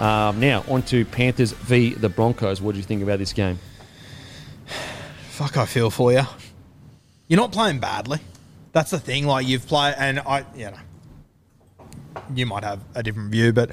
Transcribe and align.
Um, 0.00 0.40
now, 0.40 0.64
on 0.66 0.82
to 0.84 1.04
Panthers 1.04 1.52
v. 1.52 1.92
the 1.92 2.08
Broncos. 2.08 2.62
What 2.62 2.72
do 2.72 2.78
you 2.78 2.84
think 2.84 3.02
about 3.02 3.18
this 3.18 3.34
game? 3.34 3.58
Fuck, 5.28 5.58
I 5.58 5.66
feel 5.66 5.90
for 5.90 6.10
you. 6.10 6.22
You're 7.28 7.38
not 7.38 7.52
playing 7.52 7.80
badly. 7.80 8.18
That's 8.72 8.90
the 8.90 8.98
thing. 8.98 9.26
Like 9.26 9.46
you've 9.46 9.66
played, 9.66 9.94
and 9.98 10.20
I, 10.20 10.44
you 10.56 10.70
know, 10.70 10.78
you 12.34 12.46
might 12.46 12.64
have 12.64 12.80
a 12.94 13.02
different 13.02 13.30
view, 13.30 13.52
but 13.52 13.70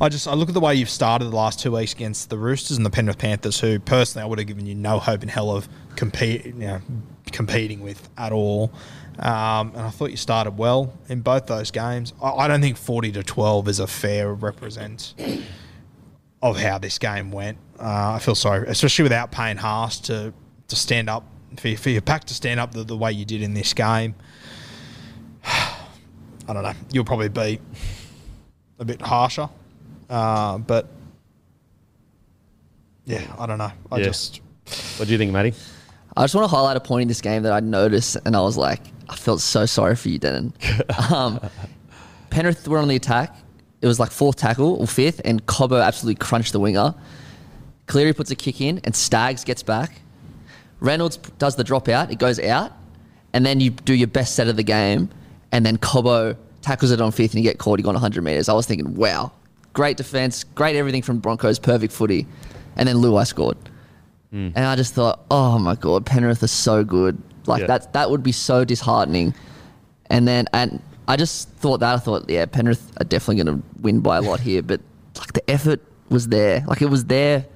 I 0.00 0.08
just 0.08 0.26
I 0.26 0.34
look 0.34 0.48
at 0.48 0.54
the 0.54 0.60
way 0.60 0.74
you've 0.74 0.90
started 0.90 1.26
the 1.26 1.36
last 1.36 1.60
two 1.60 1.72
weeks 1.72 1.92
against 1.92 2.28
the 2.28 2.38
Roosters 2.38 2.76
and 2.76 2.84
the 2.84 2.90
Penrith 2.90 3.18
Panthers, 3.18 3.60
who 3.60 3.78
personally 3.78 4.24
I 4.24 4.26
would 4.26 4.38
have 4.38 4.48
given 4.48 4.66
you 4.66 4.74
no 4.74 4.98
hope 4.98 5.22
in 5.22 5.28
hell 5.28 5.50
of 5.50 5.68
compete, 5.96 6.46
you 6.46 6.52
know, 6.54 6.80
competing 7.30 7.80
with 7.80 8.08
at 8.18 8.32
all. 8.32 8.72
Um, 9.18 9.72
and 9.74 9.80
I 9.80 9.90
thought 9.90 10.10
you 10.10 10.16
started 10.16 10.56
well 10.58 10.92
in 11.08 11.20
both 11.20 11.46
those 11.46 11.70
games. 11.70 12.14
I, 12.22 12.30
I 12.30 12.48
don't 12.48 12.60
think 12.60 12.76
forty 12.76 13.12
to 13.12 13.22
twelve 13.22 13.68
is 13.68 13.78
a 13.80 13.86
fair 13.86 14.32
represent 14.32 15.14
of 16.42 16.58
how 16.58 16.78
this 16.78 16.98
game 16.98 17.30
went. 17.30 17.58
Uh, 17.78 18.12
I 18.14 18.18
feel 18.18 18.34
sorry, 18.34 18.66
especially 18.68 19.04
without 19.04 19.30
Payne 19.32 19.56
Haas 19.56 19.98
to 20.00 20.32
to 20.68 20.76
stand 20.76 21.08
up 21.08 21.24
for, 21.56 21.74
for 21.76 21.90
your 21.90 22.02
pack 22.02 22.24
to 22.24 22.34
stand 22.34 22.60
up 22.60 22.72
the, 22.72 22.84
the 22.84 22.96
way 22.96 23.10
you 23.12 23.24
did 23.24 23.40
in 23.42 23.54
this 23.54 23.72
game. 23.72 24.14
I 25.44 26.52
don't 26.52 26.62
know. 26.62 26.72
You'll 26.92 27.04
probably 27.04 27.28
be 27.28 27.60
a 28.78 28.84
bit 28.84 29.00
harsher, 29.00 29.48
uh, 30.08 30.58
but 30.58 30.88
yeah, 33.04 33.22
I 33.38 33.46
don't 33.46 33.58
know. 33.58 33.72
I 33.90 33.98
Yeah. 33.98 34.04
just 34.04 34.40
What 34.98 35.06
do 35.06 35.12
you 35.12 35.18
think, 35.18 35.32
Matty? 35.32 35.54
I 36.16 36.24
just 36.24 36.34
want 36.34 36.50
to 36.50 36.54
highlight 36.54 36.76
a 36.76 36.80
point 36.80 37.02
in 37.02 37.08
this 37.08 37.20
game 37.20 37.42
that 37.44 37.52
I 37.52 37.60
noticed, 37.60 38.16
and 38.24 38.34
I 38.34 38.40
was 38.40 38.56
like, 38.56 38.80
I 39.08 39.14
felt 39.14 39.40
so 39.40 39.66
sorry 39.66 39.94
for 39.96 40.08
you, 40.08 40.18
Denon. 40.18 40.52
um, 41.12 41.40
Penrith 42.30 42.66
were 42.68 42.78
on 42.78 42.88
the 42.88 42.96
attack. 42.96 43.34
It 43.80 43.86
was 43.86 44.00
like 44.00 44.10
fourth 44.10 44.36
tackle 44.36 44.74
or 44.74 44.86
fifth, 44.86 45.20
and 45.24 45.44
Cobbo 45.46 45.82
absolutely 45.84 46.18
crunched 46.18 46.52
the 46.52 46.60
winger. 46.60 46.94
Cleary 47.86 48.12
puts 48.12 48.30
a 48.30 48.36
kick 48.36 48.60
in, 48.60 48.80
and 48.84 48.94
Stags 48.94 49.44
gets 49.44 49.62
back. 49.62 50.02
Reynolds 50.80 51.16
does 51.16 51.56
the 51.56 51.64
drop 51.64 51.88
out, 51.88 52.10
it 52.10 52.18
goes 52.18 52.38
out, 52.40 52.72
and 53.32 53.44
then 53.44 53.60
you 53.60 53.70
do 53.70 53.94
your 53.94 54.08
best 54.08 54.34
set 54.34 54.48
of 54.48 54.56
the 54.56 54.62
game, 54.62 55.10
and 55.52 55.64
then 55.64 55.76
Cobbo 55.78 56.36
tackles 56.62 56.90
it 56.90 57.00
on 57.00 57.12
fifth, 57.12 57.34
and 57.34 57.42
you 57.42 57.48
get 57.48 57.58
caught. 57.58 57.78
He 57.78 57.82
gone 57.82 57.94
100 57.94 58.22
metres. 58.22 58.48
I 58.48 58.52
was 58.52 58.66
thinking, 58.66 58.94
wow, 58.94 59.32
great 59.72 59.96
defense, 59.96 60.44
great 60.44 60.76
everything 60.76 61.02
from 61.02 61.18
Broncos, 61.18 61.58
perfect 61.58 61.92
footy, 61.92 62.26
and 62.76 62.88
then 62.88 62.96
Luai 62.96 63.26
scored. 63.26 63.56
Hmm. 64.30 64.50
And 64.54 64.64
I 64.66 64.76
just 64.76 64.92
thought, 64.94 65.24
oh 65.30 65.58
my 65.58 65.74
god, 65.74 66.04
Penrith 66.04 66.42
are 66.42 66.46
so 66.48 66.84
good. 66.84 67.20
Like 67.46 67.62
Yeah. 67.62 67.66
that 67.68 67.92
that 67.94 68.10
would 68.10 68.22
be 68.22 68.32
so 68.32 68.64
disheartening. 68.64 69.34
And 70.10 70.28
then 70.28 70.46
and 70.52 70.82
I 71.08 71.16
just 71.16 71.48
thought 71.48 71.80
that 71.80 71.94
I 71.94 71.98
thought, 71.98 72.28
yeah, 72.28 72.44
Penrith 72.44 72.92
are 73.00 73.04
definitely 73.04 73.42
gonna 73.42 73.62
win 73.80 74.00
by 74.00 74.18
a 74.18 74.22
lot 74.22 74.40
here, 74.40 74.62
but 74.62 74.80
like 75.18 75.32
the 75.32 75.50
effort 75.50 75.80
was 76.10 76.28
there. 76.28 76.62
Like 76.68 76.82
it 76.82 76.90
was 76.90 77.06
there 77.06 77.46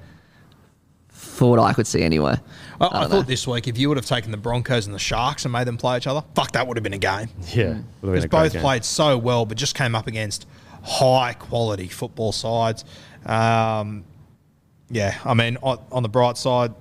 for 1.09 1.51
what 1.51 1.59
I 1.59 1.73
could 1.73 1.87
see 1.87 2.01
anyway. 2.01 2.35
I, 2.81 2.85
I, 2.85 2.89
don't 2.89 3.09
thought 3.09 3.11
know. 3.11 3.21
this 3.21 3.47
week 3.47 3.67
if 3.67 3.77
you 3.77 3.89
would 3.89 3.97
have 3.97 4.07
taken 4.07 4.31
the 4.31 4.37
Broncos 4.37 4.87
and 4.87 4.93
the 4.93 4.99
Sharks 4.99 5.45
and 5.45 5.51
made 5.51 5.67
them 5.67 5.77
play 5.77 5.97
each 5.97 6.07
other, 6.07 6.23
fuck, 6.35 6.51
that 6.53 6.67
would 6.67 6.77
have 6.77 6.83
been 6.83 6.93
a 6.93 6.97
game. 6.97 7.29
Yeah. 7.53 7.77
Because 8.01 8.25
both 8.25 8.53
game. 8.53 8.61
played 8.61 8.83
so 8.83 9.17
well, 9.17 9.45
but 9.45 9.57
just 9.57 9.75
came 9.75 9.95
up 9.95 10.07
against 10.07 10.47
high 10.83 11.33
quality 11.33 11.87
football 11.87 12.31
sides. 12.31 12.83
Um, 13.25 14.03
yeah, 14.89 15.17
I 15.23 15.35
mean, 15.35 15.57
on, 15.61 15.79
on 15.91 16.03
the 16.03 16.09
bright 16.09 16.37
side, 16.37 16.73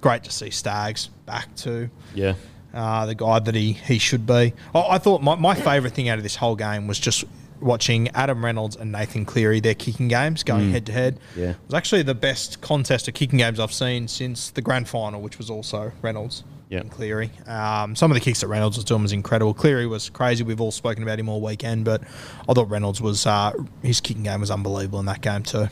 great 0.00 0.24
to 0.24 0.30
see 0.30 0.50
Stags 0.50 1.08
back 1.26 1.54
too. 1.56 1.90
Yeah. 2.14 2.34
Uh, 2.74 3.06
the 3.06 3.14
guy 3.14 3.38
that 3.38 3.54
he, 3.54 3.72
he 3.72 3.98
should 3.98 4.26
be. 4.26 4.52
I, 4.74 4.80
I 4.90 4.98
thought 4.98 5.22
my, 5.22 5.36
my 5.36 5.54
favourite 5.54 5.94
thing 5.94 6.08
out 6.08 6.18
of 6.18 6.24
this 6.24 6.34
whole 6.36 6.56
game 6.56 6.86
was 6.88 6.98
just 6.98 7.24
watching 7.60 8.08
Adam 8.10 8.44
Reynolds 8.44 8.74
and 8.76 8.90
Nathan 8.92 9.24
Cleary, 9.24 9.60
their 9.60 9.74
kicking 9.76 10.08
games 10.08 10.42
going 10.42 10.70
head 10.72 10.84
to 10.86 10.92
head. 10.92 11.14
Mm. 11.34 11.36
Yeah. 11.36 11.50
It 11.50 11.56
was 11.66 11.74
actually 11.74 12.02
the 12.02 12.14
best 12.16 12.60
contest 12.60 13.06
of 13.08 13.14
kicking 13.14 13.38
games 13.38 13.60
I've 13.60 13.72
seen 13.72 14.08
since 14.08 14.50
the 14.50 14.60
grand 14.60 14.88
final, 14.88 15.20
which 15.22 15.38
was 15.38 15.48
also 15.50 15.92
Reynolds 16.02 16.42
Yeah. 16.68 16.80
and 16.80 16.90
Cleary. 16.90 17.30
Um, 17.46 17.94
some 17.94 18.10
of 18.10 18.16
the 18.16 18.20
kicks 18.20 18.40
that 18.40 18.48
Reynolds 18.48 18.76
was 18.76 18.84
doing 18.84 19.02
was 19.02 19.12
incredible. 19.12 19.54
Cleary 19.54 19.86
was 19.86 20.10
crazy. 20.10 20.42
We've 20.42 20.60
all 20.60 20.72
spoken 20.72 21.04
about 21.04 21.18
him 21.20 21.28
all 21.28 21.40
weekend, 21.40 21.84
but 21.84 22.02
I 22.48 22.52
thought 22.54 22.68
Reynolds 22.68 23.00
was 23.00 23.24
uh, 23.24 23.52
his 23.82 24.00
kicking 24.00 24.24
game 24.24 24.40
was 24.40 24.50
unbelievable 24.50 24.98
in 25.00 25.06
that 25.06 25.20
game 25.22 25.44
too. 25.44 25.68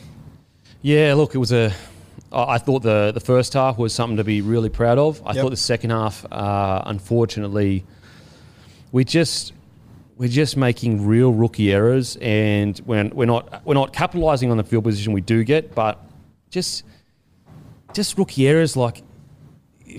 Yeah, 0.81 1.13
look, 1.15 1.35
it 1.35 1.39
was 1.39 1.51
a. 1.51 1.73
I 2.33 2.57
thought 2.57 2.81
the 2.83 3.11
the 3.13 3.19
first 3.19 3.53
half 3.53 3.77
was 3.77 3.93
something 3.93 4.17
to 4.17 4.23
be 4.23 4.41
really 4.41 4.69
proud 4.69 4.97
of. 4.97 5.21
I 5.25 5.33
Yep. 5.33 5.41
thought 5.43 5.49
the 5.51 5.57
second 5.57 5.91
half, 5.91 6.25
uh, 6.31 6.81
unfortunately, 6.85 7.83
we 8.91 9.03
just 9.03 9.53
we're 10.17 10.29
just 10.29 10.55
making 10.57 11.05
real 11.05 11.31
rookie 11.33 11.71
errors, 11.73 12.17
and 12.21 12.79
we're, 12.85 13.09
we're 13.09 13.25
not 13.25 13.65
we're 13.65 13.73
not 13.73 13.93
capitalising 13.93 14.49
on 14.51 14.57
the 14.57 14.63
field 14.63 14.83
position 14.83 15.13
we 15.13 15.21
do 15.21 15.43
get, 15.43 15.73
but 15.75 15.99
just 16.49 16.83
just 17.93 18.17
rookie 18.17 18.47
errors. 18.47 18.75
Like, 18.75 19.03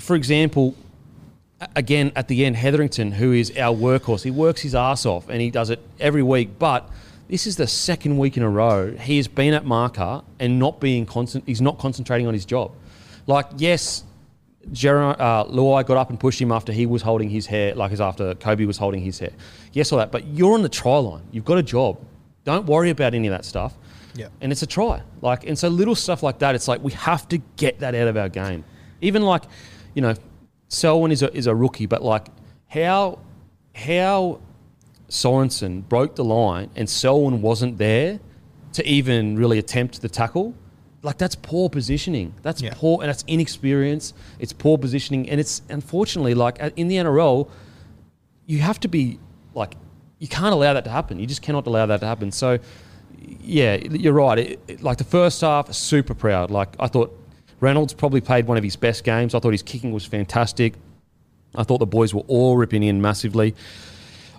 for 0.00 0.16
example, 0.16 0.75
again 1.76 2.12
at 2.16 2.28
the 2.28 2.44
end, 2.44 2.56
Hetherington, 2.56 3.12
who 3.12 3.32
is 3.32 3.50
our 3.56 3.75
workhorse, 3.76 4.22
he 4.25 4.31
works 4.31 4.60
his 4.62 4.75
ass 4.75 5.06
off, 5.06 5.28
and 5.28 5.40
he 5.40 5.50
does 5.50 5.70
it 5.70 5.81
every 6.00 6.22
week, 6.22 6.58
but. 6.58 6.90
This 7.28 7.46
is 7.46 7.56
the 7.56 7.66
second 7.66 8.18
week 8.18 8.36
in 8.36 8.42
a 8.42 8.50
row 8.50 8.92
he 8.92 9.16
has 9.16 9.28
been 9.28 9.54
at 9.54 9.64
marker 9.64 10.22
and 10.38 10.58
not 10.58 10.80
being 10.80 11.06
constant. 11.06 11.44
He's 11.46 11.60
not 11.60 11.78
concentrating 11.78 12.26
on 12.26 12.34
his 12.34 12.44
job. 12.44 12.72
Like, 13.26 13.46
yes, 13.56 14.04
Gerard, 14.72 15.20
uh, 15.20 15.44
Luai 15.46 15.86
got 15.86 15.96
up 15.96 16.10
and 16.10 16.20
pushed 16.20 16.40
him 16.40 16.52
after 16.52 16.72
he 16.72 16.86
was 16.86 17.02
holding 17.02 17.30
his 17.30 17.46
hair, 17.46 17.74
like 17.74 17.92
as 17.92 18.00
after 18.00 18.34
Kobe 18.34 18.66
was 18.66 18.76
holding 18.76 19.02
his 19.02 19.18
hair. 19.18 19.30
Yes, 19.72 19.92
all 19.92 19.98
that. 19.98 20.12
But 20.12 20.26
you're 20.26 20.54
on 20.54 20.62
the 20.62 20.68
try 20.68 20.98
line. 20.98 21.22
You've 21.32 21.44
got 21.44 21.58
a 21.58 21.62
job. 21.62 21.98
Don't 22.44 22.66
worry 22.66 22.90
about 22.90 23.14
any 23.14 23.26
of 23.26 23.32
that 23.32 23.44
stuff. 23.44 23.74
Yeah. 24.14 24.28
And 24.40 24.52
it's 24.52 24.62
a 24.62 24.66
try. 24.66 25.02
Like, 25.22 25.46
and 25.46 25.58
so 25.58 25.68
little 25.68 25.94
stuff 25.94 26.22
like 26.22 26.38
that. 26.40 26.54
It's 26.54 26.68
like 26.68 26.82
we 26.82 26.92
have 26.92 27.28
to 27.28 27.38
get 27.56 27.80
that 27.80 27.94
out 27.94 28.08
of 28.08 28.16
our 28.16 28.28
game. 28.28 28.64
Even 29.00 29.22
like, 29.22 29.42
you 29.94 30.02
know, 30.02 30.14
Selwyn 30.68 31.10
is 31.10 31.22
a 31.22 31.34
is 31.34 31.46
a 31.46 31.54
rookie, 31.54 31.86
but 31.86 32.02
like 32.02 32.26
how 32.68 33.18
how 33.74 34.40
Sorensen 35.14 35.88
broke 35.88 36.16
the 36.16 36.25
line 36.25 36.70
and 36.75 36.90
Selwyn 36.90 37.40
wasn't 37.40 37.78
there 37.78 38.19
to 38.72 38.87
even 38.87 39.37
really 39.37 39.58
attempt 39.58 40.02
the 40.02 40.08
tackle. 40.08 40.55
Like 41.02 41.19
that's 41.19 41.37
poor 41.37 41.69
positioning. 41.70 42.34
That's 42.43 42.61
Yeah. 42.61 42.72
poor 42.75 43.00
and 43.02 43.08
that's 43.08 43.22
inexperience. 43.28 44.12
It's 44.40 44.52
poor 44.52 44.76
positioning, 44.76 45.28
and 45.31 45.38
it's 45.38 45.62
unfortunately 45.69 46.34
like 46.34 46.58
in 46.76 46.88
the 46.88 46.96
NRL, 46.96 47.49
you 48.46 48.58
have 48.58 48.81
to 48.81 48.88
be 48.88 49.20
like 49.55 49.76
you 50.19 50.26
can't 50.28 50.52
allow 50.55 50.72
that 50.72 50.84
to 50.84 50.90
happen. 50.90 51.19
You 51.20 51.26
just 51.26 51.43
cannot 51.43 51.67
allow 51.67 51.87
that 51.87 52.00
to 52.00 52.06
happen. 52.06 52.32
So, 52.32 52.58
yeah, 53.43 53.76
you're 53.76 54.14
right. 54.14 54.38
It, 54.38 54.60
it- 54.67 54.82
like 54.82 54.96
the 54.99 55.05
first 55.05 55.40
half, 55.43 55.72
super 55.72 56.14
proud. 56.14 56.50
Like 56.50 56.75
I 56.81 56.88
thought 56.88 57.17
Reynolds 57.60 57.93
probably 57.93 58.20
played 58.20 58.46
one 58.46 58.56
of 58.56 58.64
his 58.64 58.75
best 58.76 59.05
games. 59.05 59.34
I 59.34 59.38
thought 59.38 59.52
his 59.52 59.62
kicking 59.62 59.93
was 59.93 60.05
fantastic. 60.06 60.75
I 61.55 61.62
thought 61.62 61.78
the 61.78 61.87
boys 61.87 62.12
were 62.14 62.25
all 62.26 62.56
ripping 62.56 62.82
in 62.82 63.00
massively. 63.00 63.55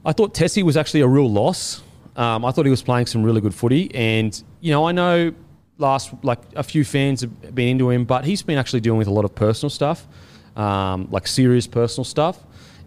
I 0.05 0.13
thought 0.13 0.33
Tessie 0.33 0.63
was 0.63 0.77
actually 0.77 1.01
a 1.01 1.07
real 1.07 1.29
loss. 1.29 1.81
Um, 2.15 2.45
I 2.45 2.51
thought 2.51 2.65
he 2.65 2.71
was 2.71 2.83
playing 2.83 3.07
some 3.07 3.23
really 3.23 3.41
good 3.41 3.53
footy, 3.53 3.93
and 3.93 4.41
you 4.61 4.71
know 4.71 4.87
I 4.87 4.91
know 4.91 5.33
last 5.77 6.13
like 6.23 6.39
a 6.55 6.63
few 6.63 6.85
fans 6.85 7.21
have 7.21 7.55
been 7.55 7.69
into 7.69 7.89
him, 7.89 8.05
but 8.05 8.23
he's 8.23 8.41
been 8.41 8.57
actually 8.57 8.79
dealing 8.79 8.99
with 8.99 9.07
a 9.07 9.11
lot 9.11 9.25
of 9.25 9.35
personal 9.35 9.69
stuff, 9.69 10.07
um, 10.55 11.07
like 11.11 11.27
serious 11.27 11.67
personal 11.67 12.05
stuff. 12.05 12.39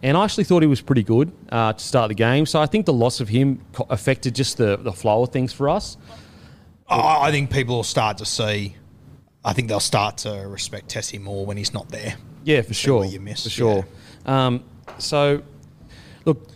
And 0.02 0.16
I 0.16 0.24
actually 0.24 0.44
thought 0.44 0.62
he 0.62 0.68
was 0.68 0.80
pretty 0.80 1.02
good 1.02 1.32
uh, 1.50 1.72
to 1.72 1.84
start 1.84 2.08
the 2.08 2.14
game. 2.14 2.46
So 2.46 2.60
I 2.60 2.66
think 2.66 2.86
the 2.86 2.92
loss 2.92 3.20
of 3.20 3.28
him 3.28 3.60
co- 3.72 3.86
affected 3.90 4.34
just 4.34 4.56
the, 4.56 4.76
the 4.76 4.92
flow 4.92 5.24
of 5.24 5.30
things 5.30 5.52
for 5.52 5.68
us. 5.68 5.96
I, 6.88 7.28
I 7.28 7.30
think 7.32 7.50
people 7.50 7.76
will 7.76 7.82
start 7.82 8.18
to 8.18 8.24
see. 8.24 8.76
I 9.44 9.52
think 9.52 9.68
they'll 9.68 9.80
start 9.80 10.18
to 10.18 10.46
respect 10.46 10.88
Tessie 10.88 11.18
more 11.18 11.44
when 11.44 11.56
he's 11.56 11.74
not 11.74 11.88
there. 11.88 12.14
Yeah, 12.44 12.62
for 12.62 12.74
sure. 12.74 13.04
you 13.04 13.18
miss 13.18 13.42
for 13.42 13.50
sure. 13.50 13.86
Um, 14.24 14.62
so, 14.98 15.42
look, 16.24 16.48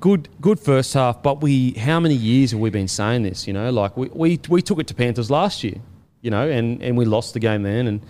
good, 0.00 0.28
good 0.40 0.60
first 0.60 0.94
half. 0.94 1.22
But 1.22 1.40
we, 1.40 1.72
how 1.72 2.00
many 2.00 2.14
years 2.14 2.52
have 2.52 2.60
we 2.60 2.70
been 2.70 2.88
saying 2.88 3.22
this? 3.22 3.46
You 3.46 3.52
know, 3.52 3.70
like 3.70 3.96
we, 3.96 4.08
we, 4.08 4.40
we 4.48 4.62
took 4.62 4.78
it 4.78 4.86
to 4.88 4.94
Panthers 4.94 5.30
last 5.30 5.64
year. 5.64 5.76
You 6.22 6.30
know, 6.30 6.48
and, 6.48 6.82
and 6.82 6.96
we 6.96 7.04
lost 7.04 7.34
the 7.34 7.40
game 7.40 7.62
then, 7.62 7.86
and 7.86 8.00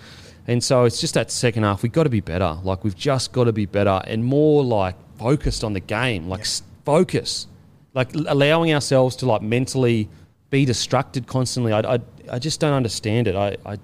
and 0.46 0.62
so 0.62 0.84
it's 0.84 1.00
just 1.00 1.14
that 1.14 1.30
second 1.30 1.64
half. 1.64 1.82
We've 1.82 1.92
got 1.92 2.04
to 2.04 2.10
be 2.10 2.20
better. 2.20 2.56
Like 2.62 2.84
we've 2.84 2.96
just 2.96 3.32
got 3.32 3.44
to 3.44 3.52
be 3.52 3.66
better 3.66 4.00
and 4.04 4.24
more 4.24 4.64
like 4.64 4.94
focused 5.18 5.64
on 5.64 5.72
the 5.72 5.80
game. 5.80 6.28
Like 6.28 6.42
s 6.42 6.62
focus, 6.84 7.46
like 7.94 8.14
allowing 8.14 8.72
ourselves 8.72 9.16
to 9.16 9.26
like 9.26 9.42
mentally 9.42 10.08
be 10.50 10.64
distracted 10.64 11.26
constantly. 11.26 11.72
I, 11.72 11.80
I, 11.80 11.98
I 12.30 12.38
just 12.38 12.60
don't 12.60 12.72
understand 12.72 13.26
it. 13.28 13.34
I, 13.34 13.56
I 13.66 13.78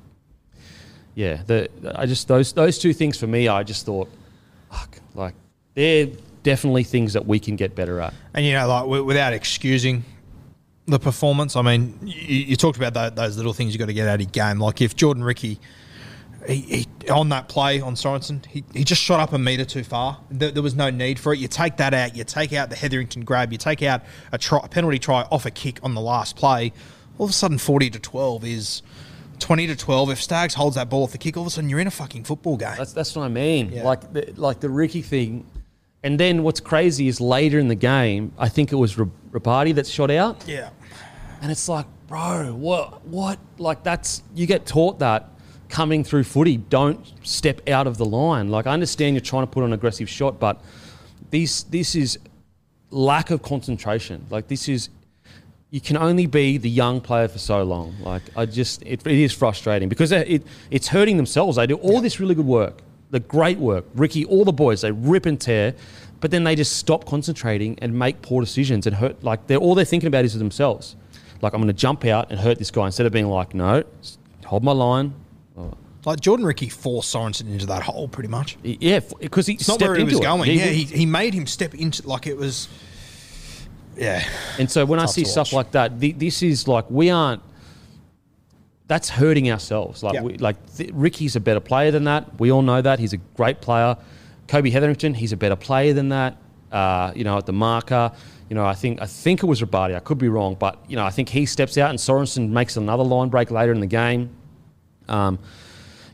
yeah, 1.14 1.43
the 1.46 1.69
I 1.94 2.06
just 2.06 2.28
those 2.28 2.52
those 2.52 2.78
two 2.78 2.93
things 2.93 3.19
for 3.19 3.26
me, 3.26 3.48
I 3.48 3.64
just 3.64 3.84
thought, 3.84 4.08
fuck, 4.70 4.96
like 5.14 5.34
they're 5.75 6.08
definitely 6.42 6.84
things 6.84 7.12
that 7.12 7.26
we 7.26 7.38
can 7.38 7.56
get 7.56 7.74
better 7.74 8.00
at. 8.00 8.14
And 8.34 8.44
you 8.44 8.52
know, 8.52 8.66
like 8.68 8.82
wi- 8.82 9.00
without 9.02 9.32
excusing 9.32 10.04
the 10.86 10.98
performance, 10.98 11.56
I 11.56 11.62
mean, 11.62 11.98
you, 12.02 12.38
you 12.38 12.56
talked 12.56 12.76
about 12.76 12.94
tho- 12.94 13.10
those 13.10 13.36
little 13.36 13.52
things 13.52 13.72
you 13.72 13.78
got 13.78 13.86
to 13.86 13.94
get 13.94 14.08
out 14.08 14.16
of 14.16 14.20
your 14.20 14.30
game. 14.30 14.58
Like 14.58 14.80
if 14.80 14.96
Jordan 14.96 15.22
Riki, 15.24 15.58
he, 16.46 16.86
he, 17.00 17.08
on 17.08 17.28
that 17.28 17.48
play 17.48 17.80
on 17.80 17.94
Sorensen, 17.94 18.44
he, 18.46 18.64
he 18.74 18.82
just 18.84 19.00
shot 19.00 19.20
up 19.20 19.32
a 19.32 19.38
meter 19.38 19.64
too 19.64 19.84
far. 19.84 20.18
There, 20.30 20.50
there 20.50 20.62
was 20.62 20.74
no 20.74 20.90
need 20.90 21.18
for 21.20 21.32
it. 21.32 21.38
You 21.38 21.48
take 21.48 21.76
that 21.76 21.94
out. 21.94 22.16
You 22.16 22.24
take 22.24 22.52
out 22.52 22.70
the 22.70 22.76
Hetherington 22.76 23.24
grab. 23.24 23.52
You 23.52 23.58
take 23.58 23.82
out 23.82 24.02
a, 24.32 24.38
try, 24.38 24.60
a 24.62 24.68
penalty 24.68 24.98
try 24.98 25.22
off 25.30 25.46
a 25.46 25.50
kick 25.50 25.78
on 25.82 25.94
the 25.94 26.00
last 26.00 26.36
play. 26.36 26.72
All 27.18 27.24
of 27.24 27.30
a 27.30 27.34
sudden, 27.34 27.58
forty 27.58 27.90
to 27.90 27.98
twelve 27.98 28.44
is. 28.44 28.82
20 29.38 29.66
to 29.66 29.74
12 29.74 30.10
if 30.10 30.22
Stags 30.22 30.54
holds 30.54 30.76
that 30.76 30.88
ball 30.88 31.02
off 31.02 31.10
the 31.10 31.18
kick 31.18 31.36
all 31.36 31.42
of 31.42 31.48
a 31.48 31.50
sudden 31.50 31.68
you're 31.68 31.80
in 31.80 31.88
a 31.88 31.90
fucking 31.90 32.22
football 32.22 32.56
game 32.56 32.76
That's 32.78 32.92
that's 32.92 33.16
what 33.16 33.24
I 33.24 33.28
mean. 33.28 33.72
Yeah. 33.72 33.82
Like 33.82 34.12
the, 34.12 34.32
like 34.36 34.60
the 34.60 34.70
Riki 34.70 35.02
thing, 35.02 35.44
and 36.02 36.19
then 36.19 36.43
what's 36.43 36.60
crazy 36.60 37.08
is 37.08 37.20
later 37.20 37.58
in 37.58 37.69
the 37.69 37.75
game, 37.75 38.32
I 38.38 38.49
think 38.49 38.72
it 38.72 38.76
was 38.76 38.96
Robati 38.96 39.75
that 39.76 39.87
shot 39.87 40.10
out. 40.10 40.44
yeah 40.46 40.70
And 41.40 41.50
it's 41.50 41.69
like, 41.69 41.87
bro, 42.06 42.52
what, 42.54 43.04
what? 43.06 43.38
Like 43.58 43.82
that's 43.82 44.22
you 44.34 44.46
get 44.46 44.66
taught 44.66 44.99
that 44.99 45.28
coming 45.69 46.04
through 46.04 46.25
footy. 46.25 46.56
Don't 46.56 47.00
step 47.26 47.69
out 47.69 47.87
of 47.87 47.96
the 47.96 48.04
line. 48.04 48.50
Like 48.50 48.66
I 48.66 48.72
understand 48.72 49.16
you're 49.16 49.20
trying 49.20 49.44
to 49.44 49.50
put 49.50 49.64
an 49.64 49.72
aggressive 49.72 50.08
shot, 50.08 50.38
but 50.38 50.60
this 51.31 51.62
this 51.64 51.94
is 51.94 52.19
lack 52.90 53.31
of 53.31 53.43
concentration. 53.43 54.26
Like 54.31 54.48
this 54.48 54.69
is 54.69 54.90
you 55.70 55.81
can 55.81 55.96
only 55.96 56.26
be 56.26 56.58
the 56.58 56.69
young 56.69 57.00
player 57.00 57.26
for 57.28 57.38
so 57.38 57.62
long. 57.62 57.96
Like 58.00 58.22
I 58.37 58.44
just 58.44 58.82
it, 58.82 59.06
it 59.06 59.19
is 59.19 59.32
frustrating 59.32 59.88
because 59.88 60.12
it, 60.12 60.28
it 60.28 60.46
it's 60.70 60.88
hurting 60.88 61.16
themselves. 61.16 61.56
They 61.56 61.66
do 61.66 61.76
all 61.76 62.00
this 62.00 62.20
really 62.20 62.34
good 62.34 62.46
work, 62.46 62.82
the 63.12 63.20
great 63.20 63.58
work. 63.58 63.84
Riki, 63.94 64.24
all 64.24 64.44
the 64.44 64.52
boys, 64.52 64.80
they 64.80 64.90
rip 64.90 65.26
and 65.26 65.40
tear. 65.40 65.74
But 66.20 66.30
then 66.30 66.44
they 66.44 66.54
just 66.54 66.76
stop 66.76 67.04
concentrating 67.04 67.76
and 67.80 67.96
make 67.98 68.22
poor 68.22 68.40
decisions 68.40 68.86
and 68.86 68.94
hurt. 68.96 69.22
Like 69.24 69.46
they're 69.48 69.58
all 69.58 69.74
they're 69.74 69.84
thinking 69.84 70.06
about 70.06 70.24
is 70.24 70.38
themselves. 70.38 70.94
Like 71.40 71.52
I'm 71.52 71.58
going 71.60 71.66
to 71.66 71.72
jump 71.72 72.04
out 72.04 72.30
and 72.30 72.38
hurt 72.38 72.58
this 72.58 72.70
guy 72.70 72.86
instead 72.86 73.06
of 73.06 73.12
being 73.12 73.26
like, 73.28 73.54
no, 73.54 73.82
hold 74.44 74.62
my 74.62 74.70
line. 74.72 75.14
Oh. 75.58 75.74
like 76.04 76.20
Jordan 76.20 76.46
Riki 76.46 76.68
forced 76.68 77.12
Sorensen 77.14 77.50
into 77.52 77.66
that 77.66 77.82
hole 77.82 78.06
pretty 78.08 78.28
much 78.28 78.56
Yeah, 78.62 79.00
because 79.20 79.46
he 79.46 79.54
It's 79.54 79.66
not 79.68 79.80
where 79.82 79.96
he 79.96 80.04
was 80.04 80.14
it. 80.18 80.22
going. 80.22 80.48
yeah, 80.50 80.66
he, 80.66 80.84
he 80.84 81.04
made 81.06 81.34
him 81.34 81.46
step 81.46 81.74
into 81.74 82.06
like 82.08 82.26
it 82.28 82.36
was. 82.36 82.68
Yeah, 83.96 84.24
And 84.58 84.70
so 84.70 84.86
when 84.86 84.98
I 85.00 85.06
see 85.06 85.24
stuff 85.24 85.52
like 85.52 85.72
that, 85.72 86.00
th- 86.00 86.16
this 86.16 86.42
is 86.42 86.66
like 86.66 86.88
we 86.90 87.10
aren't. 87.10 87.42
That's 88.92 89.08
hurting 89.08 89.50
ourselves. 89.50 90.02
Like, 90.02 90.14
Yeah. 90.16 90.22
we, 90.22 90.36
like 90.36 90.56
th- 90.76 90.90
Riki's 90.92 91.34
a 91.34 91.40
better 91.40 91.60
player 91.60 91.90
than 91.90 92.04
that. 92.04 92.22
We 92.38 92.52
all 92.52 92.60
know 92.60 92.82
that 92.82 92.98
he's 92.98 93.14
a 93.14 93.20
great 93.38 93.62
player. 93.62 93.96
Kobe 94.48 94.68
Hetherington, 94.68 95.14
he's 95.14 95.32
a 95.32 95.36
better 95.38 95.56
player 95.56 95.94
than 95.94 96.10
that. 96.10 96.36
Uh, 96.70 97.10
you 97.16 97.24
know, 97.24 97.38
at 97.38 97.46
the 97.46 97.54
marker, 97.54 98.12
you 98.50 98.54
know, 98.54 98.66
I 98.66 98.74
think 98.74 99.00
I 99.00 99.06
think 99.06 99.42
it 99.42 99.46
was 99.46 99.62
Robati. 99.62 99.94
I 99.96 100.00
could 100.00 100.18
be 100.18 100.28
wrong, 100.28 100.56
but 100.58 100.74
you 100.90 100.96
know, 100.96 101.06
I 101.06 101.10
think 101.10 101.30
he 101.30 101.46
steps 101.46 101.78
out 101.78 101.88
and 101.88 101.98
Sorensen 101.98 102.50
makes 102.50 102.76
another 102.76 103.02
line 103.02 103.30
break 103.30 103.50
later 103.50 103.72
in 103.72 103.80
the 103.80 103.86
game. 104.04 104.28
Um, 105.08 105.38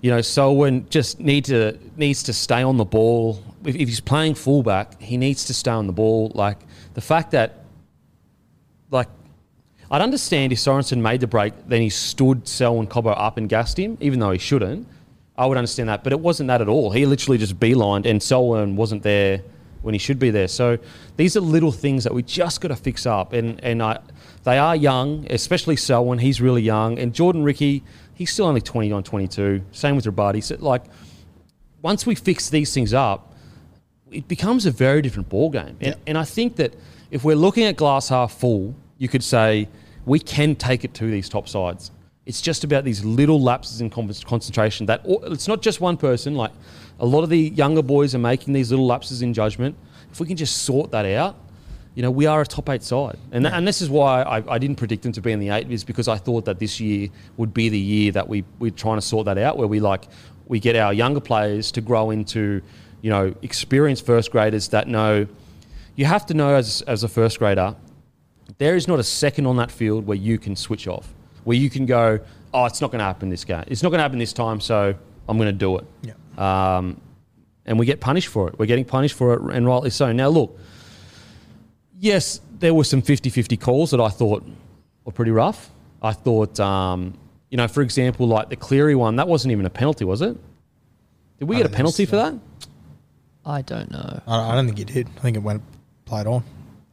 you 0.00 0.10
know, 0.12 0.20
Selwyn 0.20 0.86
just 0.88 1.19
need 1.19 1.46
to 1.46 1.76
needs 1.96 2.22
to 2.24 2.32
stay 2.32 2.62
on 2.62 2.76
the 2.76 2.84
ball. 2.84 3.42
If, 3.64 3.74
if 3.74 3.88
he's 3.88 4.00
playing 4.00 4.34
fullback, 4.36 5.00
he 5.02 5.16
needs 5.16 5.46
to 5.46 5.54
stay 5.54 5.72
on 5.72 5.86
the 5.88 5.92
ball. 5.92 6.31
Like 6.34 6.58
the 6.94 7.00
fact 7.00 7.32
that, 7.32 7.64
I'd 9.90 10.02
understand 10.02 10.52
if 10.52 10.58
Sorensen 10.58 11.00
made 11.00 11.20
the 11.20 11.26
break, 11.26 11.55
then 11.67 11.81
he 11.81 11.88
stood 11.88 12.46
Selwyn 12.46 12.87
Cobbo 12.87 13.14
up 13.17 13.38
and 13.38 13.49
gassed 13.49 13.79
him, 13.79 13.96
even 14.00 14.20
though 14.20 14.31
he 14.31 14.38
shouldn't. 14.38 14.87
I 15.37 15.46
would 15.46 15.56
understand 15.56 15.88
that, 15.88 16.05
but 16.05 16.12
it 16.12 16.20
wasn't 16.20 16.49
that 16.49 16.61
at 16.61 16.69
all. 16.69 16.90
He 16.90 17.06
literally 17.06 17.38
just 17.38 17.58
beelined, 17.58 18.06
and 18.06 18.23
Selwyn 18.23 18.76
wasn't 18.76 19.02
there 19.02 19.43
when 19.82 19.94
he 19.94 19.99
should 19.99 20.19
be 20.19 20.31
there. 20.31 20.49
So 20.49 20.79
these 21.17 21.37
are 21.37 21.40
little 21.40 21.73
things 21.73 22.05
that 22.05 22.12
we 22.12 22.23
just 22.23 22.61
got 22.61 22.69
to 22.69 22.76
fix 22.76 23.06
up. 23.06 23.32
And 23.32 23.62
and 23.64 23.82
I, 23.82 24.00
they 24.43 24.58
are 24.58 24.75
young, 24.75 25.26
especially 25.31 25.76
Selwyn. 25.76 26.19
He's 26.19 26.41
really 26.41 26.62
young, 26.62 26.99
and 26.99 27.14
Jordan 27.14 27.44
Riki, 27.44 27.84
he's 28.15 28.32
still 28.32 28.46
only 28.46 28.60
29, 28.60 29.03
22. 29.03 29.62
Same 29.70 29.96
with 29.96 30.05
Robati. 30.05 30.43
So 30.43 30.56
like, 30.58 30.82
once 31.82 32.05
we 32.05 32.15
fix 32.17 32.51
these 32.51 32.74
things 32.74 32.93
up, 32.93 33.34
it 34.10 34.27
becomes 34.27 34.67
a 34.67 34.70
very 34.70 35.03
different 35.03 35.29
ball 35.29 35.51
game. 35.51 35.77
And, 35.81 35.94
and 36.06 36.19
I 36.19 36.24
think 36.24 36.56
that 36.56 36.74
if 37.10 37.24
we're 37.24 37.36
looking 37.36 37.65
at 37.65 37.77
glass 37.77 38.08
half 38.08 38.32
full, 38.32 38.74
you 38.98 39.08
could 39.08 39.22
say 39.22 39.69
we 40.08 40.19
can 40.19 40.56
take 40.56 40.84
it 40.84 40.94
to 40.94 41.10
these 41.10 41.29
top 41.29 41.48
sides. 41.48 41.91
It's 42.24 42.41
just 42.41 42.65
about 42.65 42.84
these 42.84 43.05
little 43.05 43.41
lapses 43.41 43.81
in 43.81 43.91
concentration. 43.91 44.86
That 44.86 45.03
it's 45.05 45.46
not 45.46 45.62
just 45.62 45.81
one 45.81 45.96
person. 45.96 46.34
Like 46.34 46.50
a 46.98 47.06
lot 47.06 47.22
of 47.22 47.31
the 47.31 47.38
younger 47.38 47.82
boys 47.82 48.15
are 48.15 48.19
making 48.19 48.55
these 48.55 48.70
little 48.70 48.86
lapses 48.86 49.22
in 49.22 49.32
judgment. 49.34 49.77
If 50.10 50.20
we 50.20 50.27
can 50.27 50.36
just 50.36 50.62
sort 50.62 50.91
that 50.91 51.06
out, 51.06 51.36
you 51.94 52.03
know, 52.03 52.10
we 52.10 52.27
are 52.27 52.41
a 52.41 52.46
top 52.46 52.69
eight 52.70 52.82
side. 52.82 53.19
And, 53.32 53.46
and 53.46 53.67
this 53.67 53.82
is 53.82 53.91
why 53.91 54.22
I, 54.22 54.55
I 54.55 54.58
didn't 54.58 54.77
predict 54.77 55.03
them 55.03 55.12
to 55.12 55.20
be 55.20 55.32
in 55.32 55.41
the 55.41 55.50
eight, 55.50 55.70
is 55.70 55.84
because 55.84 56.08
I 56.08 56.17
thought 56.17 56.44
that 56.44 56.58
this 56.58 56.81
year 56.81 57.08
would 57.36 57.53
be 57.53 57.69
the 57.69 57.79
year 57.79 58.12
that 58.12 58.29
we, 58.29 58.44
we're 58.58 58.70
trying 58.70 58.98
to 58.98 59.03
sort 59.03 59.27
that 59.27 59.36
out, 59.36 59.58
where 59.58 59.67
we 59.69 59.81
like, 59.81 60.05
we 60.46 60.60
get 60.60 60.77
our 60.77 60.93
younger 60.93 61.20
players 61.20 61.72
to 61.72 61.81
grow 61.81 62.10
into, 62.10 62.62
you 63.03 63.10
know, 63.10 63.34
experienced 63.43 64.06
first 64.06 64.31
graders 64.31 64.69
that 64.69 64.86
know, 64.86 65.27
you 65.96 66.05
have 66.05 66.24
to 66.27 66.34
know 66.34 66.55
as, 66.55 66.82
as 66.82 67.03
a 67.03 67.08
first 67.08 67.38
grader, 67.38 67.74
there 68.56 68.74
is 68.74 68.88
not 68.88 68.98
a 68.98 69.05
second 69.05 69.46
on 69.46 69.56
that 69.56 69.70
field 69.70 70.06
where 70.06 70.17
you 70.17 70.38
can 70.38 70.56
switch 70.56 70.88
off, 70.88 71.12
where 71.44 71.56
you 71.56 71.69
can 71.69 71.84
go, 71.84 72.19
oh, 72.55 72.64
it's 72.64 72.81
not 72.81 72.90
going 72.90 73.00
to 73.00 73.05
happen 73.05 73.28
this 73.28 73.44
game. 73.44 73.64
It's 73.67 73.82
not 73.82 73.90
going 73.90 73.98
to 73.98 74.02
happen 74.02 74.19
this 74.19 74.32
time, 74.32 74.60
so 74.60 74.94
I'm 75.28 75.36
going 75.36 75.48
to 75.48 75.52
do 75.52 75.78
it. 75.78 75.84
yeah. 76.02 76.76
Um, 76.78 77.00
and 77.67 77.78
we 77.78 77.84
get 77.84 78.00
punished 78.00 78.28
for 78.28 78.48
it. 78.48 78.58
We're 78.58 78.67
getting 78.67 78.86
punished 78.86 79.14
for 79.14 79.34
it, 79.34 79.55
and 79.55 79.67
rightly 79.67 79.90
so. 79.90 80.10
Now, 80.10 80.28
look, 80.28 80.58
yes, 81.98 82.40
there 82.58 82.72
were 82.72 82.84
some 82.84 83.02
50 83.02 83.28
50 83.28 83.56
calls 83.58 83.90
that 83.90 84.00
I 84.00 84.08
thought 84.08 84.43
were 85.05 85.12
pretty 85.12 85.32
rough. 85.32 85.70
I 86.00 86.12
thought, 86.12 86.58
um, 86.60 87.19
you 87.50 87.58
know, 87.58 87.69
for 87.69 87.82
example, 87.82 88.26
like 88.26 88.48
the 88.48 88.56
Cleary 88.56 88.94
one, 88.94 89.17
that 89.17 89.28
wasn't 89.28 89.52
even 89.52 89.67
a 89.67 89.70
penalty, 89.70 90.05
was 90.05 90.22
it? 90.22 90.36
Did 91.38 91.48
we 91.48 91.56
I 91.56 91.58
get 91.58 91.67
a 91.67 91.74
penalty 91.74 92.06
so. 92.06 92.10
for 92.10 92.17
that? 92.17 92.34
I 93.44 93.62
don't 93.62 93.90
know. 93.90 94.22
I, 94.26 94.52
I 94.52 94.55
don't 94.55 94.67
think 94.67 94.81
it 94.81 94.86
did. 94.86 95.08
I 95.17 95.20
think 95.20 95.36
it 95.36 95.43
went 95.43 95.62
played 96.05 96.26
on. 96.26 96.43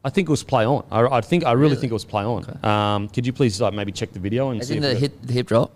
I 0.05 0.09
think 0.11 0.27
it 0.29 0.31
was 0.31 0.43
play 0.43 0.65
on. 0.65 0.85
I, 0.91 1.01
I 1.17 1.21
think 1.21 1.43
I 1.43 1.51
really, 1.53 1.61
Really? 1.71 1.75
think 1.81 1.89
it 1.91 1.93
was 2.01 2.05
play 2.05 2.23
on. 2.23 2.41
Um, 2.63 3.09
could 3.09 3.25
you 3.25 3.33
please 3.33 3.59
like 3.59 3.73
maybe 3.73 3.91
check 3.91 4.11
the 4.13 4.19
video 4.19 4.51
and 4.51 4.61
As 4.61 4.67
see 4.67 4.77
in 4.77 4.83
if 4.83 4.89
the 4.89 4.93
we- 4.95 5.01
hit, 5.01 5.27
the 5.27 5.33
hip 5.33 5.47
drop. 5.47 5.71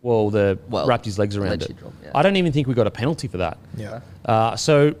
well 0.00 0.30
the 0.30 0.58
Well, 0.70 0.86
wrapped 0.86 1.04
his 1.04 1.18
legs 1.18 1.36
around 1.36 1.48
it. 1.48 1.68
allegedly 1.68 1.74
dropped, 1.82 1.96
yeah. 2.02 2.10
I 2.18 2.22
don't 2.22 2.36
even 2.36 2.52
think 2.52 2.66
we 2.66 2.74
got 2.74 2.86
a 2.86 2.90
penalty 3.02 3.28
for 3.28 3.38
that. 3.38 3.58
Yeah. 3.76 4.00
Uh, 4.24 4.56
so 4.56 4.94